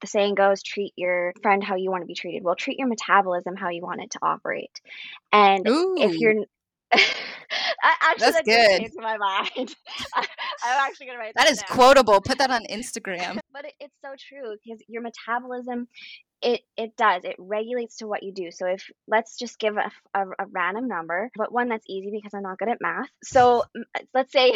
the 0.00 0.06
saying 0.08 0.34
goes, 0.34 0.64
treat 0.64 0.94
your 0.96 1.32
friend 1.40 1.62
how 1.62 1.76
you 1.76 1.90
want 1.92 2.02
to 2.02 2.06
be 2.06 2.14
treated. 2.14 2.42
Well, 2.42 2.56
treat 2.56 2.78
your 2.78 2.88
metabolism 2.88 3.54
how 3.54 3.68
you 3.68 3.82
want 3.82 4.02
it 4.02 4.10
to 4.12 4.18
operate. 4.22 4.80
And 5.32 5.64
if 5.64 6.18
you're 6.18 6.44
I, 7.82 7.94
actually, 8.02 8.32
that's 8.32 8.36
that 8.36 8.44
good. 8.44 8.92
to 8.92 9.00
my 9.02 9.16
mind. 9.18 9.74
I, 10.14 10.26
I'm 10.64 10.88
actually 10.88 11.06
gonna 11.06 11.18
write 11.18 11.34
That 11.34 11.44
that 11.44 11.52
is 11.52 11.58
down. 11.68 11.76
quotable. 11.76 12.20
Put 12.20 12.38
that 12.38 12.50
on 12.50 12.62
Instagram. 12.70 13.38
But 13.52 13.66
it, 13.66 13.74
it's 13.80 13.94
so 14.02 14.10
true 14.18 14.56
because 14.64 14.82
your 14.88 15.02
metabolism 15.02 15.88
it 16.40 16.60
it 16.76 16.96
does 16.96 17.24
it 17.24 17.34
regulates 17.38 17.96
to 17.96 18.06
what 18.06 18.22
you 18.22 18.32
do 18.32 18.50
so 18.52 18.66
if 18.66 18.88
let's 19.08 19.36
just 19.36 19.58
give 19.58 19.76
a, 19.76 19.90
a, 20.14 20.24
a 20.38 20.46
random 20.52 20.86
number 20.86 21.30
but 21.36 21.52
one 21.52 21.68
that's 21.68 21.84
easy 21.88 22.10
because 22.12 22.32
i'm 22.32 22.42
not 22.42 22.58
good 22.58 22.68
at 22.68 22.78
math 22.80 23.08
so 23.24 23.64
let's 24.14 24.32
say 24.32 24.52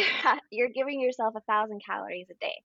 you're 0.49 0.69
giving 0.69 1.01
yourself 1.01 1.33
a 1.35 1.41
thousand 1.41 1.81
calories 1.85 2.27
a 2.31 2.35
day 2.35 2.55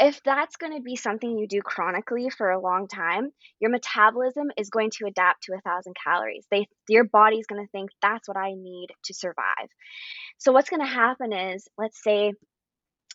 if 0.00 0.22
that's 0.24 0.56
going 0.56 0.74
to 0.74 0.82
be 0.82 0.96
something 0.96 1.38
you 1.38 1.46
do 1.46 1.60
chronically 1.62 2.30
for 2.30 2.50
a 2.50 2.60
long 2.60 2.88
time 2.88 3.30
your 3.60 3.70
metabolism 3.70 4.50
is 4.56 4.70
going 4.70 4.90
to 4.90 5.06
adapt 5.06 5.44
to 5.44 5.54
a 5.54 5.60
thousand 5.60 5.94
calories. 6.02 6.46
They 6.50 6.66
your 6.88 7.04
body's 7.04 7.46
going 7.46 7.64
to 7.64 7.70
think 7.70 7.90
that's 8.02 8.26
what 8.26 8.36
i 8.36 8.52
need 8.54 8.88
to 9.04 9.14
survive. 9.14 9.68
So 10.38 10.52
what's 10.52 10.70
going 10.70 10.80
to 10.80 10.86
happen 10.86 11.32
is 11.32 11.68
let's 11.78 12.02
say 12.02 12.32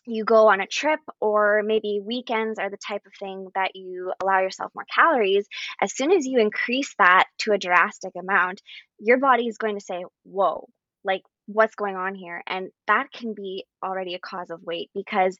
you 0.06 0.24
go 0.24 0.48
on 0.48 0.60
a 0.60 0.66
trip 0.66 1.00
or 1.20 1.62
maybe 1.64 2.00
weekends 2.02 2.60
are 2.60 2.70
the 2.70 2.76
type 2.76 3.02
of 3.06 3.12
thing 3.18 3.48
that 3.56 3.72
you 3.74 4.12
allow 4.22 4.40
yourself 4.40 4.70
more 4.74 4.86
calories, 4.94 5.48
as 5.82 5.96
soon 5.96 6.12
as 6.12 6.24
you 6.24 6.38
increase 6.38 6.94
that 6.98 7.24
to 7.38 7.52
a 7.52 7.58
drastic 7.58 8.12
amount, 8.16 8.62
your 9.00 9.18
body 9.18 9.48
is 9.48 9.58
going 9.58 9.76
to 9.76 9.84
say, 9.84 10.04
Whoa, 10.22 10.68
like 11.04 11.22
what's 11.46 11.74
going 11.74 11.96
on 11.96 12.14
here? 12.14 12.42
And 12.46 12.70
that 12.86 13.10
can 13.12 13.34
be 13.34 13.64
already 13.84 14.14
a 14.14 14.20
cause 14.20 14.50
of 14.50 14.62
weight 14.62 14.90
because 14.94 15.36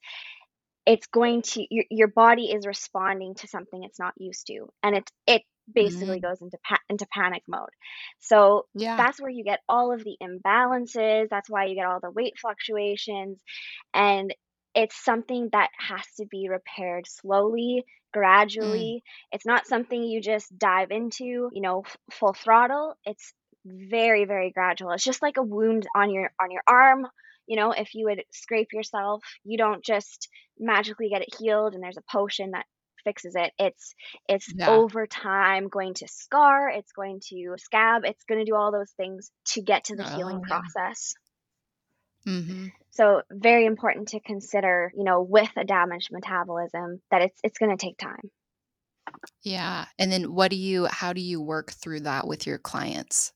it's 0.87 1.07
going 1.09 1.43
to 1.43 1.67
your, 1.71 1.85
your 1.91 2.09
body 2.09 2.47
is 2.53 2.67
responding 2.67 3.35
to 3.37 3.49
something 3.49 3.85
it's 3.85 3.99
not 4.01 4.15
used 4.19 4.47
to 4.49 4.69
and 4.83 4.97
it 4.97 5.11
it 5.27 5.43
basically 5.75 6.19
Mm, 6.19 6.23
goes 6.23 6.41
into 6.43 6.59
pa- 6.69 6.81
into 6.89 7.07
panic 7.13 7.43
mode. 7.49 7.69
So 8.21 8.67
yeah. 8.75 8.97
that's 8.97 9.21
where 9.21 9.31
you 9.31 9.45
get 9.45 9.61
all 9.69 9.93
of 9.93 10.05
the 10.05 10.17
imbalances 10.23 11.29
that's 11.31 11.51
why 11.51 11.67
you 11.67 11.75
get 11.75 11.87
all 11.87 12.01
the 12.01 12.11
weight 12.11 12.35
fluctuations 12.41 13.39
and 13.95 14.35
it's 14.75 14.97
something 15.05 15.49
that 15.53 15.71
has 15.79 16.03
to 16.19 16.27
be 16.27 16.49
repaired 16.49 17.07
slowly 17.07 17.85
Mm, 18.63 18.93
gradually. 18.93 19.03
It's 19.33 19.47
not 19.47 19.67
something 19.67 20.03
you 20.03 20.21
just 20.21 20.57
dive 20.59 20.91
into 20.91 21.25
you 21.53 21.63
know 21.63 21.83
f- 21.87 21.97
full 22.13 22.35
throttle. 22.35 22.95
It's 23.05 23.33
very 23.65 24.25
very 24.25 24.51
gradual. 24.51 24.93
It's 24.93 25.05
just 25.05 25.23
like 25.23 25.37
a 25.39 25.43
wound 25.43 25.87
on 25.95 26.11
your 26.11 26.31
on 26.41 26.51
your 26.51 26.63
arm 26.67 27.07
you 27.47 27.57
know 27.57 27.73
if 27.73 27.95
you 27.95 28.07
would 28.07 28.23
scrape 28.33 28.73
yourself 28.73 29.23
you 29.45 29.59
don't 29.59 29.85
just 29.85 30.29
magically 30.59 31.09
get 31.09 31.23
it 31.23 31.35
healed 31.39 31.75
and 31.75 31.83
there's 31.83 31.99
a 31.99 32.13
potion 32.13 32.53
that 32.53 32.67
fixes 33.05 33.35
it 33.37 33.53
it's 33.59 33.95
it's 34.29 34.53
yeah. 34.57 34.69
over 34.69 35.07
time 35.07 35.69
going 35.69 35.95
to 35.95 36.09
scar 36.09 36.69
it's 36.69 36.91
going 36.93 37.21
to 37.21 37.55
scab 37.57 38.03
it's 38.05 38.25
going 38.25 38.41
to 38.41 38.51
do 38.51 38.57
all 38.57 38.73
those 38.73 38.91
things 38.97 39.31
to 39.45 39.63
get 39.63 39.85
to 39.85 39.95
the 39.95 40.03
healing 40.03 40.39
Oh, 40.39 40.45
yeah. 40.49 40.59
process 40.59 41.15
Mm-hmm. 42.27 42.67
So 42.91 43.23
very 43.31 43.67
important 43.67 44.09
to 44.09 44.21
consider, 44.21 44.93
you 44.97 45.05
know, 45.05 45.23
with 45.23 45.51
a 45.57 45.65
damaged 45.65 46.09
metabolism 46.11 47.01
that 47.11 47.23
it's 47.23 47.39
it's 47.45 47.59
going 47.59 47.77
to 47.77 47.83
take 47.83 47.99
time. 47.99 48.31
Yeah. 49.43 49.85
And 49.99 50.11
then 50.11 50.35
what 50.35 50.51
do 50.51 50.57
you 50.57 50.87
how 50.87 51.13
do 51.13 51.21
you 51.21 51.41
work 51.41 51.71
through 51.71 52.01
that 52.01 52.27
with 52.27 52.47
your 52.47 52.59
clients 52.59 53.33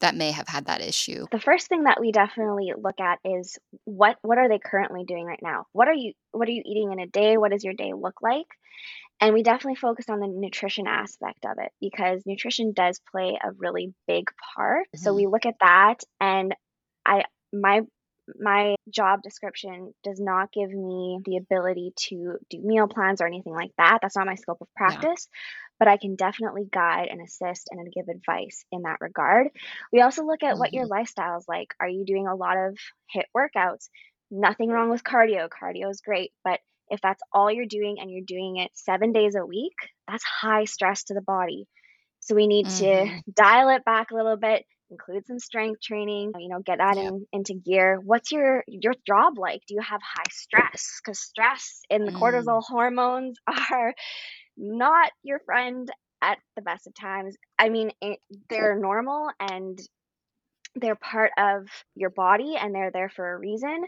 that 0.00 0.14
may 0.14 0.30
have 0.30 0.48
had 0.48 0.66
that 0.66 0.80
issue? 0.80 1.26
The 1.30 1.40
first 1.40 1.68
thing 1.68 1.84
that 1.84 2.00
we 2.00 2.12
definitely 2.12 2.72
look 2.76 3.00
at 3.00 3.18
is 3.24 3.58
what 3.84 4.16
what 4.22 4.38
are 4.38 4.48
they 4.48 4.58
currently 4.58 5.04
doing 5.04 5.24
right 5.24 5.40
now? 5.42 5.66
What 5.72 5.88
are 5.88 5.94
you 5.94 6.12
what 6.32 6.48
are 6.48 6.52
you 6.52 6.62
eating 6.64 6.92
in 6.92 7.00
a 7.00 7.06
day? 7.06 7.36
What 7.36 7.52
does 7.52 7.64
your 7.64 7.74
day 7.74 7.92
look 7.94 8.22
like? 8.22 8.46
And 9.20 9.34
we 9.34 9.42
definitely 9.42 9.76
focus 9.76 10.06
on 10.08 10.20
the 10.20 10.28
nutrition 10.28 10.86
aspect 10.86 11.44
of 11.44 11.58
it 11.58 11.72
because 11.80 12.22
nutrition 12.24 12.72
does 12.72 13.00
play 13.10 13.36
a 13.42 13.50
really 13.58 13.92
big 14.06 14.30
part. 14.54 14.86
Mm-hmm. 14.86 15.02
So 15.02 15.14
we 15.14 15.26
look 15.26 15.44
at 15.44 15.56
that 15.60 15.96
and 16.20 16.54
I 17.04 17.24
my 17.52 17.82
my 18.38 18.76
job 18.90 19.22
description 19.22 19.94
does 20.04 20.20
not 20.20 20.52
give 20.52 20.70
me 20.70 21.18
the 21.24 21.38
ability 21.38 21.92
to 21.96 22.36
do 22.50 22.60
meal 22.62 22.86
plans 22.86 23.20
or 23.20 23.26
anything 23.26 23.54
like 23.54 23.70
that. 23.78 23.98
That's 24.02 24.16
not 24.16 24.26
my 24.26 24.34
scope 24.34 24.60
of 24.60 24.68
practice. 24.76 25.28
But 25.78 25.88
I 25.88 25.96
can 25.96 26.16
definitely 26.16 26.66
guide 26.70 27.08
and 27.10 27.20
assist 27.20 27.68
and 27.70 27.92
give 27.92 28.08
advice 28.08 28.64
in 28.72 28.82
that 28.82 29.00
regard. 29.00 29.48
We 29.92 30.00
also 30.00 30.24
look 30.24 30.42
at 30.42 30.52
mm-hmm. 30.52 30.58
what 30.58 30.72
your 30.72 30.84
mm-hmm. 30.84 30.92
lifestyle 30.92 31.38
is 31.38 31.44
like. 31.48 31.74
Are 31.80 31.88
you 31.88 32.04
doing 32.04 32.26
a 32.26 32.34
lot 32.34 32.56
of 32.56 32.76
HIIT 33.14 33.24
workouts? 33.36 33.88
Nothing 34.30 34.70
wrong 34.70 34.90
with 34.90 35.04
cardio. 35.04 35.48
Cardio 35.48 35.90
is 35.90 36.00
great, 36.00 36.32
but 36.44 36.60
if 36.90 37.00
that's 37.00 37.22
all 37.32 37.50
you're 37.50 37.66
doing 37.66 37.96
and 38.00 38.10
you're 38.10 38.24
doing 38.26 38.56
it 38.56 38.70
seven 38.74 39.12
days 39.12 39.34
a 39.34 39.44
week, 39.44 39.74
that's 40.08 40.24
high 40.24 40.64
stress 40.64 41.04
to 41.04 41.14
the 41.14 41.22
body. 41.22 41.66
So 42.20 42.34
we 42.34 42.46
need 42.46 42.66
mm-hmm. 42.66 43.16
to 43.16 43.22
dial 43.34 43.70
it 43.70 43.84
back 43.84 44.10
a 44.10 44.14
little 44.14 44.36
bit, 44.36 44.64
include 44.90 45.26
some 45.26 45.38
strength 45.38 45.80
training 45.82 46.32
you 46.38 46.48
know 46.48 46.60
get 46.64 46.78
that 46.78 46.96
yeah. 46.96 47.08
in 47.08 47.26
into 47.32 47.54
gear 47.54 48.00
what's 48.02 48.32
your 48.32 48.64
your 48.66 48.94
job 49.06 49.38
like 49.38 49.60
do 49.68 49.74
you 49.74 49.80
have 49.82 50.00
high 50.02 50.30
stress 50.30 51.00
because 51.04 51.20
stress 51.20 51.82
and 51.90 52.06
the 52.06 52.12
mm. 52.12 52.18
cortisol 52.18 52.62
hormones 52.62 53.36
are 53.70 53.94
not 54.58 55.10
your 55.22 55.38
friend 55.40 55.90
at 56.22 56.38
the 56.56 56.62
best 56.62 56.86
of 56.86 56.94
times 56.94 57.36
i 57.58 57.68
mean 57.68 57.90
it, 58.00 58.18
they're 58.50 58.78
normal 58.78 59.30
and 59.40 59.78
they're 60.74 60.96
part 60.96 61.30
of 61.38 61.68
your 61.94 62.10
body 62.10 62.56
and 62.60 62.74
they're 62.74 62.90
there 62.90 63.08
for 63.08 63.34
a 63.34 63.38
reason 63.38 63.84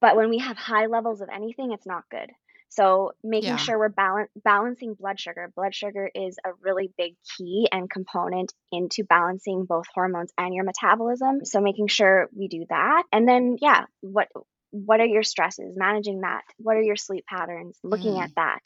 but 0.00 0.16
when 0.16 0.28
we 0.28 0.38
have 0.38 0.56
high 0.56 0.86
levels 0.86 1.20
of 1.20 1.28
anything 1.32 1.72
it's 1.72 1.86
not 1.86 2.04
good 2.10 2.30
so 2.68 3.12
making 3.22 3.50
yeah. 3.50 3.56
sure 3.56 3.78
we're 3.78 3.88
balan- 3.88 4.28
balancing 4.44 4.94
blood 4.94 5.20
sugar. 5.20 5.50
Blood 5.54 5.74
sugar 5.74 6.10
is 6.14 6.38
a 6.44 6.50
really 6.60 6.92
big 6.98 7.14
key 7.36 7.68
and 7.70 7.88
component 7.88 8.52
into 8.72 9.04
balancing 9.04 9.64
both 9.64 9.86
hormones 9.94 10.32
and 10.36 10.54
your 10.54 10.64
metabolism. 10.64 11.44
So 11.44 11.60
making 11.60 11.88
sure 11.88 12.28
we 12.36 12.48
do 12.48 12.66
that. 12.68 13.04
And 13.12 13.28
then 13.28 13.56
yeah, 13.60 13.84
what 14.00 14.28
what 14.72 15.00
are 15.00 15.06
your 15.06 15.22
stresses? 15.22 15.76
Managing 15.76 16.20
that. 16.20 16.42
What 16.58 16.76
are 16.76 16.82
your 16.82 16.96
sleep 16.96 17.24
patterns? 17.26 17.78
Looking 17.82 18.14
mm. 18.14 18.22
at 18.22 18.34
that. 18.36 18.62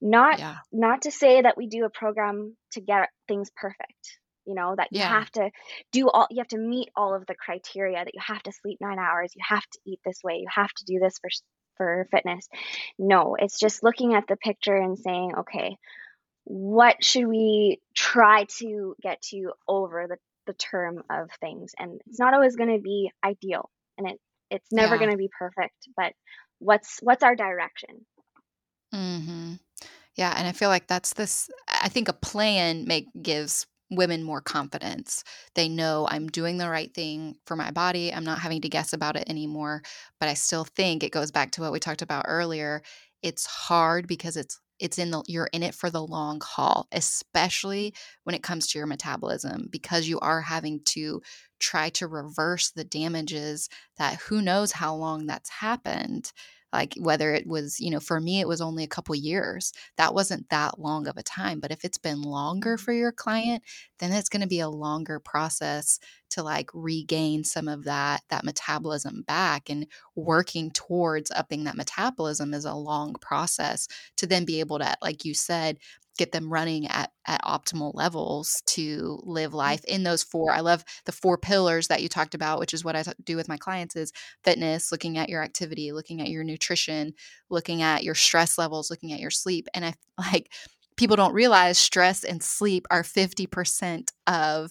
Not 0.00 0.38
yeah. 0.38 0.56
not 0.72 1.02
to 1.02 1.10
say 1.10 1.42
that 1.42 1.56
we 1.56 1.66
do 1.66 1.84
a 1.84 1.90
program 1.90 2.56
to 2.72 2.80
get 2.80 3.08
things 3.28 3.50
perfect 3.56 4.18
you 4.46 4.54
know 4.54 4.74
that 4.74 4.88
you 4.90 5.00
yeah. 5.00 5.08
have 5.08 5.30
to 5.30 5.50
do 5.92 6.08
all 6.08 6.26
you 6.30 6.38
have 6.38 6.48
to 6.48 6.56
meet 6.56 6.88
all 6.96 7.14
of 7.14 7.26
the 7.26 7.34
criteria 7.34 8.02
that 8.02 8.14
you 8.14 8.20
have 8.26 8.42
to 8.42 8.50
sleep 8.50 8.78
9 8.80 8.98
hours 8.98 9.32
you 9.36 9.42
have 9.46 9.62
to 9.62 9.78
eat 9.86 10.00
this 10.02 10.18
way 10.24 10.36
you 10.36 10.46
have 10.48 10.72
to 10.72 10.84
do 10.86 10.98
this 10.98 11.18
for 11.20 11.28
for 11.80 12.06
fitness. 12.10 12.46
No, 12.98 13.36
it's 13.38 13.58
just 13.58 13.82
looking 13.82 14.14
at 14.14 14.26
the 14.28 14.36
picture 14.36 14.76
and 14.76 14.98
saying, 14.98 15.32
okay, 15.38 15.78
what 16.44 17.02
should 17.02 17.26
we 17.26 17.80
try 17.96 18.44
to 18.58 18.94
get 19.02 19.22
to 19.30 19.52
over 19.66 20.06
the, 20.06 20.18
the 20.46 20.52
term 20.52 21.02
of 21.08 21.30
things? 21.40 21.72
And 21.78 21.98
it's 22.06 22.20
not 22.20 22.34
always 22.34 22.56
going 22.56 22.76
to 22.76 22.82
be 22.82 23.10
ideal 23.24 23.70
and 23.96 24.10
it, 24.10 24.20
it's 24.50 24.70
never 24.70 24.96
yeah. 24.96 24.98
going 24.98 25.10
to 25.12 25.16
be 25.16 25.30
perfect, 25.38 25.88
but 25.96 26.12
what's, 26.58 26.98
what's 27.00 27.22
our 27.22 27.34
direction? 27.34 28.04
Mm-hmm. 28.94 29.54
Yeah. 30.16 30.34
And 30.36 30.48
I 30.48 30.52
feel 30.52 30.68
like 30.68 30.88
that's 30.88 31.14
this, 31.14 31.50
I 31.68 31.88
think 31.88 32.08
a 32.08 32.12
plan 32.14 32.86
make 32.86 33.06
gives 33.22 33.66
women 33.90 34.22
more 34.22 34.40
confidence. 34.42 35.24
They 35.54 35.68
know 35.68 36.08
I'm 36.10 36.28
doing 36.28 36.58
the 36.58 36.70
right 36.70 36.92
thing 36.94 37.36
for 37.46 37.56
my 37.56 37.70
body. 37.70 38.12
I'm 38.12 38.24
not 38.24 38.40
having 38.40 38.60
to 38.62 38.68
guess 38.68 38.92
about 38.92 39.16
it 39.16 39.28
anymore. 39.30 39.82
But 40.20 40.28
I 40.28 40.34
still 40.34 40.64
think 40.64 41.02
it 41.04 41.12
goes 41.12 41.30
back 41.30 41.52
to 41.52 41.62
what 41.62 41.72
we 41.72 41.80
talked 41.80 42.02
about 42.02 42.26
earlier. 42.28 42.82
It's 43.22 43.46
hard 43.46 44.06
because 44.08 44.36
it's 44.36 44.60
it's 44.80 44.98
in 44.98 45.10
the 45.10 45.22
you're 45.28 45.48
in 45.52 45.62
it 45.62 45.74
for 45.74 45.90
the 45.90 46.04
long 46.04 46.40
haul, 46.44 46.88
especially 46.92 47.94
when 48.24 48.34
it 48.34 48.42
comes 48.42 48.66
to 48.68 48.78
your 48.78 48.86
metabolism 48.86 49.68
because 49.70 50.08
you 50.08 50.20
are 50.20 50.40
having 50.42 50.80
to 50.86 51.22
try 51.60 51.90
to 51.90 52.08
reverse 52.08 52.70
the 52.70 52.84
damages 52.84 53.68
that 53.98 54.16
who 54.22 54.42
knows 54.42 54.72
how 54.72 54.94
long 54.94 55.26
that's 55.26 55.50
happened 55.50 56.32
like 56.72 56.94
whether 56.98 57.32
it 57.32 57.46
was 57.46 57.80
you 57.80 57.90
know 57.90 58.00
for 58.00 58.20
me 58.20 58.40
it 58.40 58.48
was 58.48 58.60
only 58.60 58.84
a 58.84 58.88
couple 58.88 59.14
years 59.14 59.72
that 59.96 60.14
wasn't 60.14 60.48
that 60.50 60.78
long 60.78 61.06
of 61.06 61.16
a 61.16 61.22
time 61.22 61.60
but 61.60 61.70
if 61.70 61.84
it's 61.84 61.98
been 61.98 62.22
longer 62.22 62.76
mm-hmm. 62.76 62.84
for 62.84 62.92
your 62.92 63.12
client 63.12 63.62
then 63.98 64.12
it's 64.12 64.28
going 64.28 64.42
to 64.42 64.48
be 64.48 64.60
a 64.60 64.68
longer 64.68 65.18
process 65.18 65.98
to 66.30 66.42
like 66.42 66.70
regain 66.72 67.44
some 67.44 67.68
of 67.68 67.84
that 67.84 68.22
that 68.28 68.44
metabolism 68.44 69.22
back 69.22 69.68
and 69.68 69.86
working 70.14 70.70
towards 70.70 71.30
upping 71.32 71.64
that 71.64 71.76
metabolism 71.76 72.54
is 72.54 72.64
a 72.64 72.74
long 72.74 73.14
process 73.20 73.88
to 74.16 74.26
then 74.26 74.44
be 74.44 74.60
able 74.60 74.78
to 74.78 74.94
like 75.02 75.24
you 75.24 75.34
said 75.34 75.78
get 76.20 76.32
them 76.32 76.52
running 76.52 76.86
at 76.86 77.10
at 77.26 77.42
optimal 77.44 77.92
levels 77.94 78.62
to 78.66 79.18
live 79.24 79.52
mm. 79.52 79.54
life 79.54 79.82
in 79.86 80.02
those 80.02 80.22
four 80.22 80.52
i 80.52 80.60
love 80.60 80.84
the 81.06 81.12
four 81.12 81.38
pillars 81.38 81.88
that 81.88 82.02
you 82.02 82.10
talked 82.10 82.34
about 82.34 82.58
which 82.58 82.74
is 82.74 82.84
what 82.84 82.94
I 82.94 83.02
do 83.24 83.36
with 83.36 83.48
my 83.48 83.56
clients 83.56 83.96
is 83.96 84.12
fitness 84.44 84.92
looking 84.92 85.16
at 85.16 85.30
your 85.30 85.42
activity 85.42 85.92
looking 85.92 86.20
at 86.20 86.28
your 86.28 86.44
nutrition 86.44 87.14
looking 87.48 87.80
at 87.80 88.04
your 88.04 88.14
stress 88.14 88.58
levels 88.58 88.90
looking 88.90 89.12
at 89.14 89.20
your 89.20 89.30
sleep 89.30 89.66
and 89.72 89.82
i 89.82 89.94
like 90.18 90.52
people 90.98 91.16
don't 91.16 91.32
realize 91.32 91.78
stress 91.78 92.22
and 92.22 92.42
sleep 92.42 92.86
are 92.90 93.02
50% 93.02 94.08
of 94.26 94.70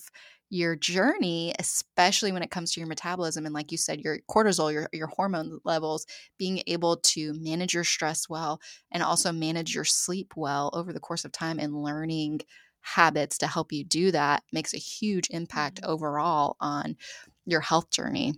your 0.49 0.75
journey, 0.75 1.53
especially 1.59 2.31
when 2.31 2.41
it 2.41 2.51
comes 2.51 2.71
to 2.71 2.79
your 2.79 2.88
metabolism 2.88 3.45
and, 3.45 3.53
like 3.53 3.71
you 3.71 3.77
said, 3.77 4.01
your 4.01 4.19
cortisol, 4.29 4.73
your, 4.73 4.89
your 4.91 5.07
hormone 5.07 5.59
levels, 5.63 6.05
being 6.38 6.62
able 6.65 6.97
to 6.97 7.33
manage 7.33 7.73
your 7.73 7.83
stress 7.83 8.27
well 8.27 8.59
and 8.91 9.03
also 9.03 9.31
manage 9.31 9.75
your 9.75 9.85
sleep 9.85 10.33
well 10.35 10.71
over 10.73 10.91
the 10.91 10.99
course 10.99 11.23
of 11.25 11.31
time 11.31 11.59
and 11.59 11.83
learning 11.83 12.41
habits 12.81 13.38
to 13.39 13.47
help 13.47 13.71
you 13.71 13.83
do 13.83 14.12
that 14.12 14.41
makes 14.51 14.73
a 14.73 14.77
huge 14.77 15.27
impact 15.29 15.81
mm-hmm. 15.81 15.91
overall 15.91 16.55
on 16.59 16.95
your 17.45 17.62
health 17.62 17.89
journey. 17.89 18.33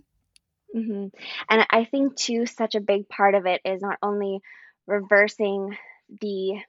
Mm-hmm. 0.76 1.06
And 1.50 1.66
I 1.70 1.84
think, 1.84 2.16
too, 2.16 2.46
such 2.46 2.74
a 2.74 2.80
big 2.80 3.08
part 3.08 3.34
of 3.34 3.46
it 3.46 3.60
is 3.64 3.80
not 3.80 3.98
only 4.02 4.40
reversing 4.86 5.76
the 6.20 6.60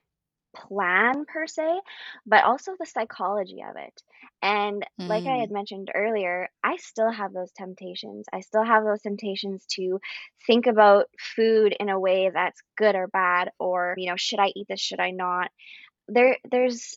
plan 0.54 1.24
per 1.26 1.46
se, 1.46 1.80
but 2.26 2.44
also 2.44 2.72
the 2.78 2.86
psychology 2.86 3.62
of 3.68 3.76
it. 3.76 4.02
And 4.42 4.84
like 4.98 5.24
I 5.24 5.38
had 5.38 5.50
mm. 5.50 5.54
mentioned 5.54 5.90
earlier, 5.94 6.48
I 6.62 6.76
still 6.76 7.10
have 7.10 7.32
those 7.32 7.50
temptations. 7.52 8.26
I 8.32 8.40
still 8.40 8.62
have 8.62 8.84
those 8.84 9.02
temptations 9.02 9.64
to 9.72 10.00
think 10.46 10.66
about 10.66 11.06
food 11.18 11.74
in 11.78 11.88
a 11.88 11.98
way 11.98 12.30
that's 12.32 12.60
good 12.76 12.94
or 12.94 13.08
bad, 13.08 13.50
or, 13.58 13.94
you 13.96 14.10
know, 14.10 14.16
should 14.16 14.38
I 14.38 14.52
eat 14.54 14.66
this? 14.68 14.80
Should 14.80 15.00
I 15.00 15.10
not? 15.10 15.50
There, 16.08 16.38
there's 16.50 16.96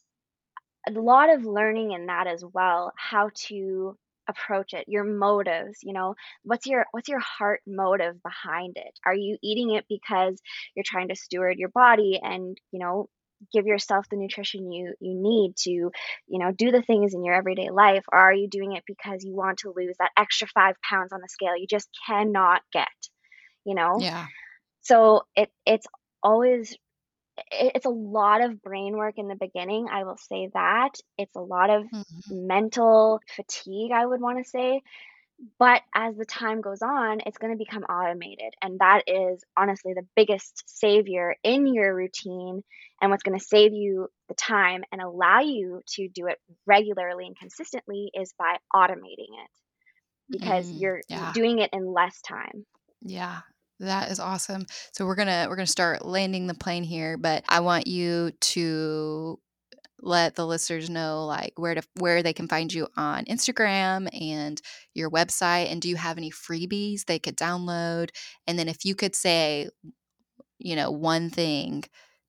a 0.88 0.92
lot 0.92 1.30
of 1.30 1.46
learning 1.46 1.92
in 1.92 2.08
that 2.08 2.28
as 2.28 2.44
well, 2.54 2.92
how 2.98 3.30
to 3.48 3.98
approach 4.28 4.74
it 4.74 4.86
your 4.88 5.04
motives 5.04 5.80
you 5.84 5.94
know 5.94 6.14
what's 6.44 6.66
your 6.66 6.86
what's 6.92 7.08
your 7.08 7.20
heart 7.20 7.62
motive 7.66 8.22
behind 8.22 8.76
it 8.76 9.00
are 9.06 9.16
you 9.16 9.38
eating 9.42 9.72
it 9.72 9.86
because 9.88 10.42
you're 10.76 10.84
trying 10.86 11.08
to 11.08 11.16
steward 11.16 11.58
your 11.58 11.70
body 11.70 12.20
and 12.22 12.58
you 12.72 12.80
know 12.80 13.08
give 13.54 13.66
yourself 13.66 14.06
the 14.10 14.18
nutrition 14.18 14.72
you 14.72 14.94
you 15.00 15.14
need 15.16 15.56
to 15.58 15.70
you 15.72 15.92
know 16.28 16.52
do 16.52 16.72
the 16.72 16.82
things 16.82 17.14
in 17.14 17.24
your 17.24 17.36
everyday 17.36 17.70
life? 17.70 18.04
Or 18.12 18.20
are 18.20 18.34
you 18.34 18.48
doing 18.48 18.74
it 18.74 18.84
because 18.86 19.24
you 19.24 19.36
want 19.36 19.60
to 19.60 19.74
lose 19.76 19.96
that 20.00 20.12
extra 20.18 20.48
five 20.48 20.76
pounds 20.88 21.14
on 21.14 21.22
the 21.22 21.30
scale 21.30 21.58
you 21.58 21.68
just 21.68 21.90
cannot 22.08 22.62
get 22.72 22.88
you 23.68 23.76
know? 23.76 23.98
Yeah. 24.00 24.26
So 24.82 25.24
it 25.36 25.52
it's 25.66 25.86
always 26.24 26.76
it's 27.52 27.86
a 27.86 27.90
lot 27.90 28.42
of 28.42 28.64
brain 28.64 28.98
work 28.98 29.16
in 29.18 29.28
the 29.28 29.36
beginning 29.36 29.88
i 29.92 30.04
will 30.04 30.18
say 30.18 30.50
that. 30.54 30.96
It's 31.18 31.36
a 31.36 31.42
lot 31.42 31.70
of 31.70 31.84
mm-hmm. 31.84 32.48
mental 32.48 33.20
fatigue 33.36 33.92
i 33.92 34.06
would 34.06 34.22
want 34.22 34.44
to 34.44 34.50
say 34.50 34.82
but 35.60 35.82
as 35.94 36.16
the 36.16 36.26
time 36.26 36.62
goes 36.62 36.82
on, 36.82 37.20
it's 37.26 37.38
going 37.38 37.54
to 37.54 37.58
become 37.58 37.84
automated. 37.84 38.54
And 38.62 38.80
that 38.80 39.04
is 39.08 39.44
honestly 39.56 39.94
the 39.94 40.06
biggest 40.16 40.64
savior 40.66 41.36
in 41.44 41.68
your 41.68 41.94
routine 41.94 42.64
and 43.02 43.12
what's 43.12 43.24
going 43.24 43.38
to 43.38 43.46
save 43.46 43.74
you 43.74 44.08
the 44.30 44.34
time 44.34 44.84
and 44.92 45.02
allow 45.02 45.42
you 45.42 45.82
to 45.96 46.08
do 46.10 46.28
it 46.28 46.38
regularly 46.66 47.28
and 47.28 47.38
consistently 47.38 48.10
is 48.14 48.34
by 48.38 48.58
automating 48.74 49.30
it 49.30 49.52
because 50.30 50.68
mm, 50.68 50.82
you're 50.82 51.02
yeah. 51.08 51.32
doing 51.34 51.60
it 51.60 51.70
in 51.72 51.86
less 51.86 52.20
time. 52.22 52.66
Yeah. 53.02 53.40
That 53.80 54.10
is 54.10 54.20
awesome. 54.20 54.66
So 54.94 55.06
we're 55.06 55.16
going 55.16 55.28
to 55.28 55.46
we're 55.48 55.56
going 55.56 55.68
to 55.68 55.72
start 55.72 56.04
landing 56.04 56.48
the 56.48 56.56
plane 56.56 56.84
here, 56.84 57.16
but 57.16 57.44
I 57.48 57.60
want 57.60 57.86
you 57.86 58.32
to 58.32 59.40
let 60.00 60.36
the 60.36 60.46
listeners 60.46 60.90
know 60.90 61.26
like 61.26 61.54
where 61.58 61.76
to 61.76 61.82
where 62.00 62.22
they 62.22 62.34
can 62.34 62.48
find 62.48 62.72
you 62.72 62.88
on 62.96 63.26
Instagram 63.26 64.08
and 64.20 64.62
your 64.94 65.10
website 65.10 65.72
and 65.72 65.82
do 65.82 65.90
you 65.90 65.96
have 65.96 66.18
any 66.18 66.32
freebies 66.32 67.06
they 67.06 67.20
could 67.20 67.36
download 67.36 68.10
and 68.46 68.60
then 68.60 68.68
if 68.68 68.86
you 68.86 68.94
could 68.94 69.16
say 69.16 69.68
you 70.60 70.76
know 70.76 70.92
one 70.92 71.30
thing 71.30 71.84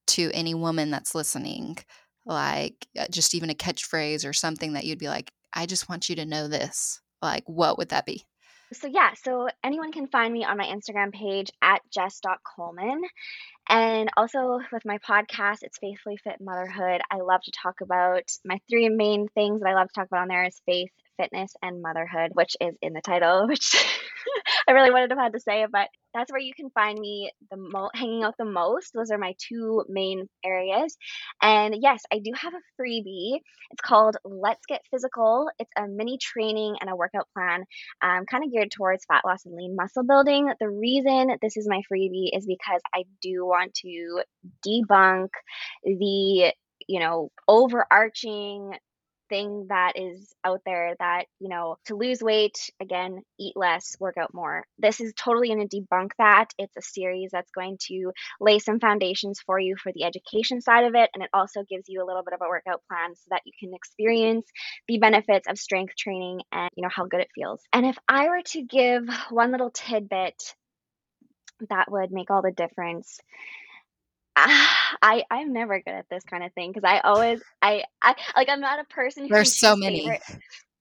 to 0.07 0.31
any 0.33 0.55
woman 0.55 0.91
that's 0.91 1.15
listening 1.15 1.77
like 2.25 2.87
uh, 2.99 3.07
just 3.11 3.35
even 3.35 3.51
a 3.51 3.55
catchphrase 3.55 4.27
or 4.27 4.33
something 4.33 4.73
that 4.73 4.85
you'd 4.85 4.99
be 4.99 5.09
like 5.09 5.31
I 5.53 5.67
just 5.67 5.89
want 5.89 6.09
you 6.09 6.17
to 6.17 6.27
know 6.27 6.49
this 6.49 7.01
like 7.21 7.45
what 7.47 7.77
would 7.77 7.91
that 7.91 8.07
be 8.07 8.25
so 8.73 8.87
yeah, 8.87 9.15
so 9.15 9.49
anyone 9.65 9.93
can 9.93 10.09
find 10.09 10.33
me 10.33 10.45
on 10.45 10.59
my 10.59 10.67
Instagram 10.67 11.13
page 11.13 11.51
at 11.63 11.81
jess.kohlman. 11.91 13.01
And 13.69 14.09
also 14.17 14.61
with 14.73 14.85
my 14.85 14.99
podcast, 14.99 15.59
it's 15.63 15.79
Faithfully 15.79 16.17
Fit 16.17 16.41
Motherhood. 16.41 17.03
I 17.11 17.19
love 17.19 17.43
to 17.43 17.53
talk 17.53 17.81
about 17.83 18.25
my 18.45 18.61
three 18.69 18.89
main 18.89 19.29
things 19.29 19.61
that 19.61 19.69
I 19.69 19.75
love 19.75 19.89
to 19.89 19.95
talk 19.95 20.07
about 20.07 20.23
on 20.23 20.29
there 20.29 20.45
is 20.45 20.61
faith, 20.67 20.91
fitness, 21.19 21.53
and 21.63 21.83
motherhood, 21.83 22.31
which 22.35 22.57
is 22.61 22.75
in 22.81 22.95
the 22.95 23.03
title, 23.03 23.47
which 23.49 23.77
I 24.69 24.73
really 24.73 24.91
wouldn't 24.91 25.13
have 25.13 25.19
had 25.19 25.33
to 25.35 25.41
say 25.41 25.67
but 25.71 25.89
that's 26.15 26.33
where 26.33 26.41
you 26.41 26.53
can 26.55 26.71
find 26.71 26.99
me 26.99 27.31
the 27.51 27.57
mo- 27.57 27.91
hanging 27.95 28.25
out 28.25 28.35
the 28.39 28.45
most. 28.45 28.93
Those 28.95 29.11
are 29.11 29.19
my 29.19 29.35
two 29.39 29.85
main 29.89 30.29
areas. 30.45 30.97
And 31.43 31.77
yes, 31.81 32.03
I 32.13 32.19
do 32.19 32.33
have 32.35 32.55
a 32.55 32.83
freebie. 32.83 33.41
It's 33.71 33.83
called 33.83 34.17
Let's 34.25 34.65
Get 34.67 34.83
Physical. 34.91 35.49
It's 35.59 35.71
a 35.77 35.87
mini 35.87 36.19
training 36.19 36.77
and 36.81 36.91
a 36.91 36.97
workout 36.97 37.29
plan, 37.35 37.65
um, 38.03 38.25
kind 38.27 38.45
of 38.45 38.51
geared 38.53 38.71
towards 38.71 39.05
fat 39.05 39.25
loss 39.25 39.45
and 39.45 39.55
lean 39.55 39.77
muscle 39.77 40.05
building. 40.05 40.51
The 40.59 40.71
reason 40.71 41.37
this 41.43 41.57
is 41.57 41.69
my 41.69 41.83
freebie 41.93 42.31
is 42.33 42.47
because 42.47 42.81
I 42.95 43.05
do 43.23 43.45
want 43.45 43.75
to 43.83 44.23
debunk 44.67 45.29
the 45.85 46.53
you 46.87 47.01
know 47.01 47.31
overarching 47.47 48.73
thing 49.29 49.67
that 49.69 49.93
is 49.97 50.35
out 50.45 50.61
there 50.65 50.95
that, 50.99 51.27
you 51.41 51.49
know, 51.49 51.77
to 51.87 51.97
lose 51.97 52.23
weight, 52.23 52.71
again, 52.81 53.23
eat 53.39 53.57
less, 53.57 53.97
work 54.01 54.17
out 54.19 54.35
more. 54.35 54.65
This 54.79 55.01
is 55.01 55.13
totally 55.17 55.49
going 55.49 55.69
to 55.69 55.81
debunk 55.81 56.11
that. 56.19 56.53
It's 56.59 56.77
a 56.77 56.83
series 56.83 57.31
that's 57.33 57.51
going 57.51 57.79
to 57.89 58.13
lay 58.41 58.59
some 58.59 58.81
foundations 58.81 59.41
for 59.41 59.59
you 59.59 59.77
for 59.77 59.93
the 59.93 60.05
education 60.05 60.61
side 60.61 60.85
of 60.85 60.95
it. 60.95 61.11
And 61.15 61.23
it 61.23 61.31
also 61.33 61.63
gives 61.69 61.89
you 61.89 62.03
a 62.03 62.07
little 62.07 62.23
bit 62.23 62.35
of 62.35 62.41
a 62.43 62.49
workout 62.49 62.83
plan 62.89 63.15
so 63.15 63.27
that 63.31 63.43
you 63.45 63.53
can 63.59 63.75
experience 63.75 64.47
the 64.87 64.99
benefits 64.99 65.49
of 65.49 65.59
strength 65.59 65.95
training 65.97 66.41
and, 66.53 66.71
you 66.77 66.83
know, 66.83 66.91
how 66.95 67.07
good 67.07 67.21
it 67.21 67.29
feels. 67.35 67.63
And 67.73 67.87
if 67.87 67.99
I 68.09 68.29
were 68.29 68.43
to 68.43 68.63
give 68.63 69.09
one 69.31 69.53
little 69.53 69.71
tidbit 69.71 70.55
that 71.71 71.91
would 71.91 72.13
make 72.13 72.31
all 72.31 72.43
the 72.43 72.53
difference 72.53 73.21
I 75.03 75.25
I'm 75.31 75.53
never 75.53 75.81
good 75.81 75.95
at 75.95 76.07
this 76.11 76.25
kind 76.25 76.45
of 76.45 76.53
thing 76.55 76.73
because 76.73 76.89
I 76.89 77.01
always 77.01 77.41
I 77.63 77.85
I 78.03 78.15
like 78.37 78.49
I'm 78.49 78.61
not 78.61 78.81
a 78.81 78.85
person 78.85 79.25
who 79.25 79.31
There's 79.35 79.57
so 79.59 79.77
many. 79.77 80.01
favorite. 80.01 80.23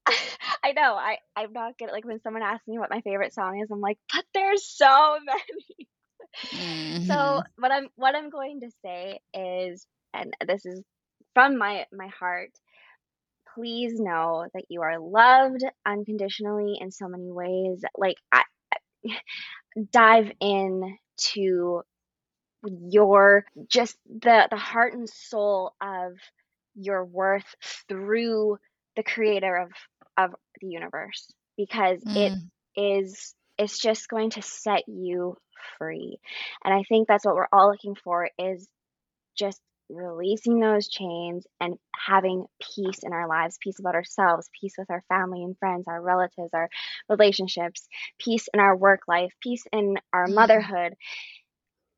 I 0.64 0.72
know 0.74 0.94
I 0.96 1.18
I'm 1.36 1.54
not 1.54 1.78
good 1.78 1.90
at 1.90 1.94
like 1.94 2.06
when 2.06 2.22
someone 2.22 2.44
asks 2.44 2.68
me 2.68 2.80
what 2.80 2.90
my 2.90 3.02
favorite 3.02 3.34
song 3.34 3.60
is 3.62 3.70
I'm 3.72 3.82
like 3.82 3.98
but 4.14 4.26
there's 4.34 4.66
so 4.66 5.18
many. 5.26 5.88
So 7.08 7.14
Mhm. 7.16 7.44
what 7.58 7.72
I'm 7.72 7.88
what 7.96 8.16
I'm 8.16 8.30
going 8.30 8.62
to 8.62 8.72
say 8.84 9.20
is 9.34 9.86
and 10.14 10.34
this 10.48 10.66
is 10.66 10.84
from 11.34 11.58
my 11.58 11.86
my 11.92 12.08
heart 12.08 12.52
please 13.56 14.00
know 14.00 14.46
that 14.54 14.66
you 14.70 14.82
are 14.82 15.00
loved 15.00 15.64
unconditionally 15.86 16.78
in 16.80 16.92
so 16.92 17.08
many 17.08 17.32
ways 17.32 17.84
like 17.98 18.18
I, 18.32 18.44
dive 19.92 20.32
in 20.40 20.98
to 21.18 21.82
your 22.66 23.46
just 23.70 23.98
the 24.08 24.48
the 24.50 24.58
heart 24.58 24.94
and 24.94 25.10
soul 25.10 25.74
of 25.82 26.14
your 26.76 27.04
worth 27.06 27.56
through 27.88 28.58
the 28.96 29.04
creator 29.04 29.56
of 29.58 29.72
of 30.18 30.36
the 30.62 30.68
universe 30.68 31.28
because 31.58 32.04
it 32.14 32.34
Mm. 32.34 32.50
is 32.76 33.36
it's 33.58 33.80
just 33.80 34.10
going 34.10 34.30
to 34.32 34.42
set 34.42 34.84
you 34.88 35.36
free 35.78 36.18
and 36.64 36.74
i 36.74 36.84
think 36.90 37.08
that's 37.08 37.26
what 37.26 37.36
we're 37.36 37.48
all 37.52 37.70
looking 37.72 37.96
for 37.96 38.30
is 38.38 38.68
just 39.38 39.62
releasing 39.90 40.60
those 40.60 40.88
chains 40.88 41.46
and 41.62 41.76
having 41.96 42.46
peace 42.62 43.00
in 43.04 43.14
our 43.14 43.28
lives 43.28 43.58
peace 43.62 43.80
about 43.80 43.96
ourselves 43.96 44.50
peace 44.60 44.74
with 44.78 44.90
our 44.90 45.04
family 45.10 45.44
and 45.44 45.58
friends 45.60 45.86
our 45.88 46.02
relatives 46.02 46.50
our 46.54 46.70
relationships 47.10 47.88
peace 48.20 48.48
in 48.54 48.60
our 48.60 48.76
work 48.76 49.02
life 49.08 49.32
peace 49.42 49.64
in 49.72 49.96
our 50.14 50.28
Mm. 50.28 50.28
motherhood 50.28 50.94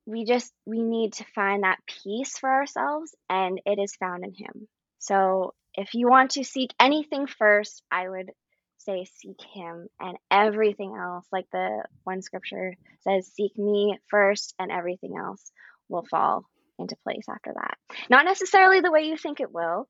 we 0.10 0.26
just 0.26 0.54
we 0.66 0.82
need 0.84 1.14
to 1.16 1.26
find 1.36 1.64
that 1.64 1.80
peace 2.04 2.38
for 2.40 2.50
ourselves 2.50 3.16
and 3.30 3.62
it 3.66 3.80
is 3.80 3.96
found 3.98 4.26
in 4.26 4.34
him. 4.34 4.68
So 5.00 5.54
if 5.76 5.94
you 5.96 6.10
want 6.10 6.32
to 6.34 6.46
seek 6.46 6.72
anything 6.80 7.28
first 7.28 7.84
i 7.92 8.10
would 8.10 8.32
say 8.80 9.06
seek 9.06 9.38
him 9.54 9.88
and 10.00 10.18
everything 10.32 10.96
else 11.00 11.26
like 11.32 11.46
the 11.54 11.84
one 12.06 12.22
scripture 12.22 12.76
says 13.02 13.28
seek 13.34 13.58
me 13.58 13.98
first 14.10 14.56
and 14.60 14.72
everything 14.72 15.16
else 15.18 15.52
will 15.90 16.06
fall 16.12 16.44
into 16.80 16.96
place 17.04 17.26
after 17.30 17.54
that. 17.56 17.76
Not 18.10 18.26
necessarily 18.26 18.82
the 18.82 18.92
way 18.92 19.04
you 19.04 19.18
think 19.18 19.42
it 19.42 19.54
will. 19.54 19.88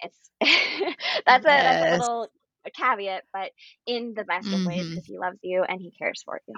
It's 0.00 0.30
that's 1.26 1.44
a 1.46 1.62
that's 1.64 1.82
a 1.82 1.86
little 1.86 2.28
a 2.66 2.70
caveat 2.70 3.24
but 3.32 3.50
in 3.86 4.14
the 4.16 4.24
best 4.24 4.52
of 4.52 4.62
ways 4.64 4.86
Mhm. 4.86 4.92
because 4.92 5.06
he 5.06 5.18
loves 5.18 5.38
you 5.42 5.64
and 5.68 5.80
he 5.80 5.92
cares 5.98 6.22
for 6.24 6.40
you. 6.48 6.54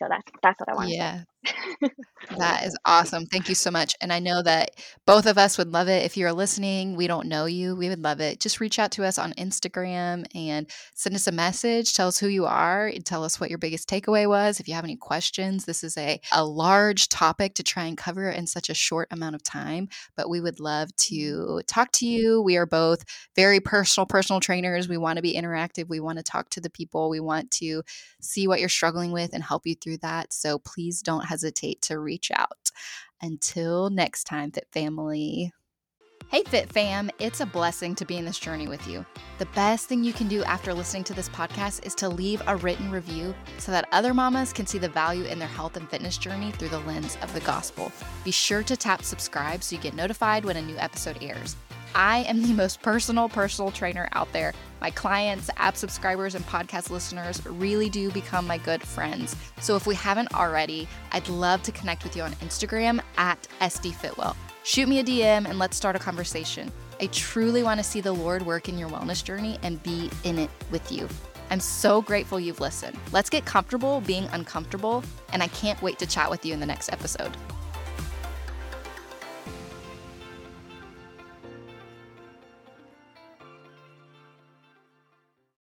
So 0.00 0.06
that's 0.10 0.30
that's 0.42 0.60
what 0.60 0.70
i 0.70 0.74
want 0.74 0.90
to 0.90 0.96
Yeah. 0.96 1.24
That 2.36 2.64
is 2.64 2.76
awesome. 2.84 3.26
Thank 3.26 3.48
you 3.48 3.54
so 3.54 3.70
much. 3.70 3.94
And 4.00 4.12
I 4.12 4.18
know 4.18 4.42
that 4.42 4.72
both 5.06 5.26
of 5.26 5.38
us 5.38 5.56
would 5.58 5.72
love 5.72 5.88
it. 5.88 6.04
If 6.04 6.16
you're 6.16 6.32
listening, 6.32 6.94
we 6.94 7.06
don't 7.06 7.28
know 7.28 7.46
you, 7.46 7.74
we 7.74 7.88
would 7.88 7.98
love 7.98 8.20
it. 8.20 8.40
Just 8.40 8.60
reach 8.60 8.78
out 8.78 8.92
to 8.92 9.04
us 9.04 9.18
on 9.18 9.32
Instagram 9.32 10.26
and 10.34 10.68
send 10.94 11.14
us 11.14 11.26
a 11.26 11.32
message. 11.32 11.94
Tell 11.94 12.08
us 12.08 12.18
who 12.18 12.28
you 12.28 12.44
are 12.46 12.86
and 12.86 13.04
tell 13.04 13.24
us 13.24 13.40
what 13.40 13.48
your 13.48 13.58
biggest 13.58 13.88
takeaway 13.88 14.28
was. 14.28 14.60
If 14.60 14.68
you 14.68 14.74
have 14.74 14.84
any 14.84 14.96
questions, 14.96 15.64
this 15.64 15.82
is 15.82 15.96
a, 15.96 16.20
a 16.32 16.44
large 16.44 17.08
topic 17.08 17.54
to 17.54 17.62
try 17.62 17.84
and 17.84 17.96
cover 17.96 18.30
in 18.30 18.46
such 18.46 18.68
a 18.68 18.74
short 18.74 19.08
amount 19.10 19.34
of 19.34 19.42
time, 19.42 19.88
but 20.16 20.28
we 20.28 20.40
would 20.40 20.60
love 20.60 20.94
to 20.96 21.62
talk 21.66 21.90
to 21.92 22.06
you. 22.06 22.42
We 22.42 22.56
are 22.58 22.66
both 22.66 23.04
very 23.34 23.60
personal, 23.60 24.06
personal 24.06 24.40
trainers. 24.40 24.88
We 24.88 24.98
want 24.98 25.16
to 25.16 25.22
be 25.22 25.34
interactive. 25.34 25.88
We 25.88 26.00
want 26.00 26.18
to 26.18 26.24
talk 26.24 26.50
to 26.50 26.60
the 26.60 26.70
people. 26.70 27.08
We 27.08 27.20
want 27.20 27.50
to 27.52 27.82
see 28.20 28.46
what 28.46 28.60
you're 28.60 28.68
struggling 28.68 29.10
with 29.10 29.32
and 29.32 29.42
help 29.42 29.66
you 29.66 29.74
through 29.74 29.98
that. 29.98 30.32
So 30.32 30.58
please 30.58 31.02
don't 31.02 31.24
hesitate 31.30 31.80
to 31.82 31.98
reach 31.98 32.30
out. 32.34 32.70
Until 33.22 33.88
next 33.88 34.24
time, 34.24 34.50
Fit 34.50 34.66
Family. 34.72 35.52
Hey, 36.30 36.44
Fit 36.44 36.72
Fam, 36.72 37.10
it's 37.18 37.40
a 37.40 37.46
blessing 37.46 37.94
to 37.96 38.04
be 38.04 38.16
in 38.16 38.24
this 38.24 38.38
journey 38.38 38.68
with 38.68 38.86
you. 38.86 39.04
The 39.38 39.46
best 39.46 39.88
thing 39.88 40.04
you 40.04 40.12
can 40.12 40.28
do 40.28 40.44
after 40.44 40.72
listening 40.72 41.04
to 41.04 41.14
this 41.14 41.28
podcast 41.28 41.84
is 41.84 41.94
to 41.96 42.08
leave 42.08 42.40
a 42.46 42.56
written 42.56 42.90
review 42.90 43.34
so 43.58 43.72
that 43.72 43.88
other 43.90 44.14
mamas 44.14 44.52
can 44.52 44.66
see 44.66 44.78
the 44.78 44.88
value 44.88 45.24
in 45.24 45.38
their 45.38 45.48
health 45.48 45.76
and 45.76 45.88
fitness 45.88 46.18
journey 46.18 46.52
through 46.52 46.68
the 46.68 46.78
lens 46.80 47.18
of 47.22 47.32
the 47.34 47.40
gospel. 47.40 47.90
Be 48.24 48.30
sure 48.30 48.62
to 48.62 48.76
tap 48.76 49.02
subscribe 49.02 49.62
so 49.62 49.74
you 49.74 49.82
get 49.82 49.94
notified 49.94 50.44
when 50.44 50.56
a 50.56 50.62
new 50.62 50.76
episode 50.78 51.18
airs. 51.20 51.56
I 51.94 52.18
am 52.24 52.42
the 52.42 52.52
most 52.52 52.82
personal 52.82 53.28
personal 53.28 53.70
trainer 53.70 54.08
out 54.12 54.32
there. 54.32 54.52
My 54.80 54.90
clients, 54.90 55.50
app 55.56 55.76
subscribers, 55.76 56.34
and 56.34 56.46
podcast 56.46 56.90
listeners 56.90 57.44
really 57.46 57.90
do 57.90 58.10
become 58.10 58.46
my 58.46 58.58
good 58.58 58.82
friends. 58.82 59.36
So 59.60 59.76
if 59.76 59.86
we 59.86 59.94
haven't 59.94 60.32
already, 60.34 60.88
I'd 61.12 61.28
love 61.28 61.62
to 61.64 61.72
connect 61.72 62.04
with 62.04 62.16
you 62.16 62.22
on 62.22 62.32
Instagram 62.34 63.00
at 63.16 63.46
SDFitwell. 63.60 64.36
Shoot 64.62 64.88
me 64.88 65.00
a 65.00 65.04
DM 65.04 65.48
and 65.48 65.58
let's 65.58 65.76
start 65.76 65.96
a 65.96 65.98
conversation. 65.98 66.70
I 67.00 67.06
truly 67.06 67.62
want 67.62 67.78
to 67.78 67.84
see 67.84 68.00
the 68.00 68.12
Lord 68.12 68.44
work 68.44 68.68
in 68.68 68.78
your 68.78 68.90
wellness 68.90 69.24
journey 69.24 69.58
and 69.62 69.82
be 69.82 70.10
in 70.24 70.38
it 70.38 70.50
with 70.70 70.92
you. 70.92 71.08
I'm 71.50 71.60
so 71.60 72.00
grateful 72.00 72.38
you've 72.38 72.60
listened. 72.60 72.96
Let's 73.10 73.28
get 73.28 73.44
comfortable 73.44 74.00
being 74.02 74.28
uncomfortable, 74.32 75.02
and 75.32 75.42
I 75.42 75.48
can't 75.48 75.80
wait 75.82 75.98
to 75.98 76.06
chat 76.06 76.30
with 76.30 76.44
you 76.44 76.54
in 76.54 76.60
the 76.60 76.66
next 76.66 76.92
episode. 76.92 77.36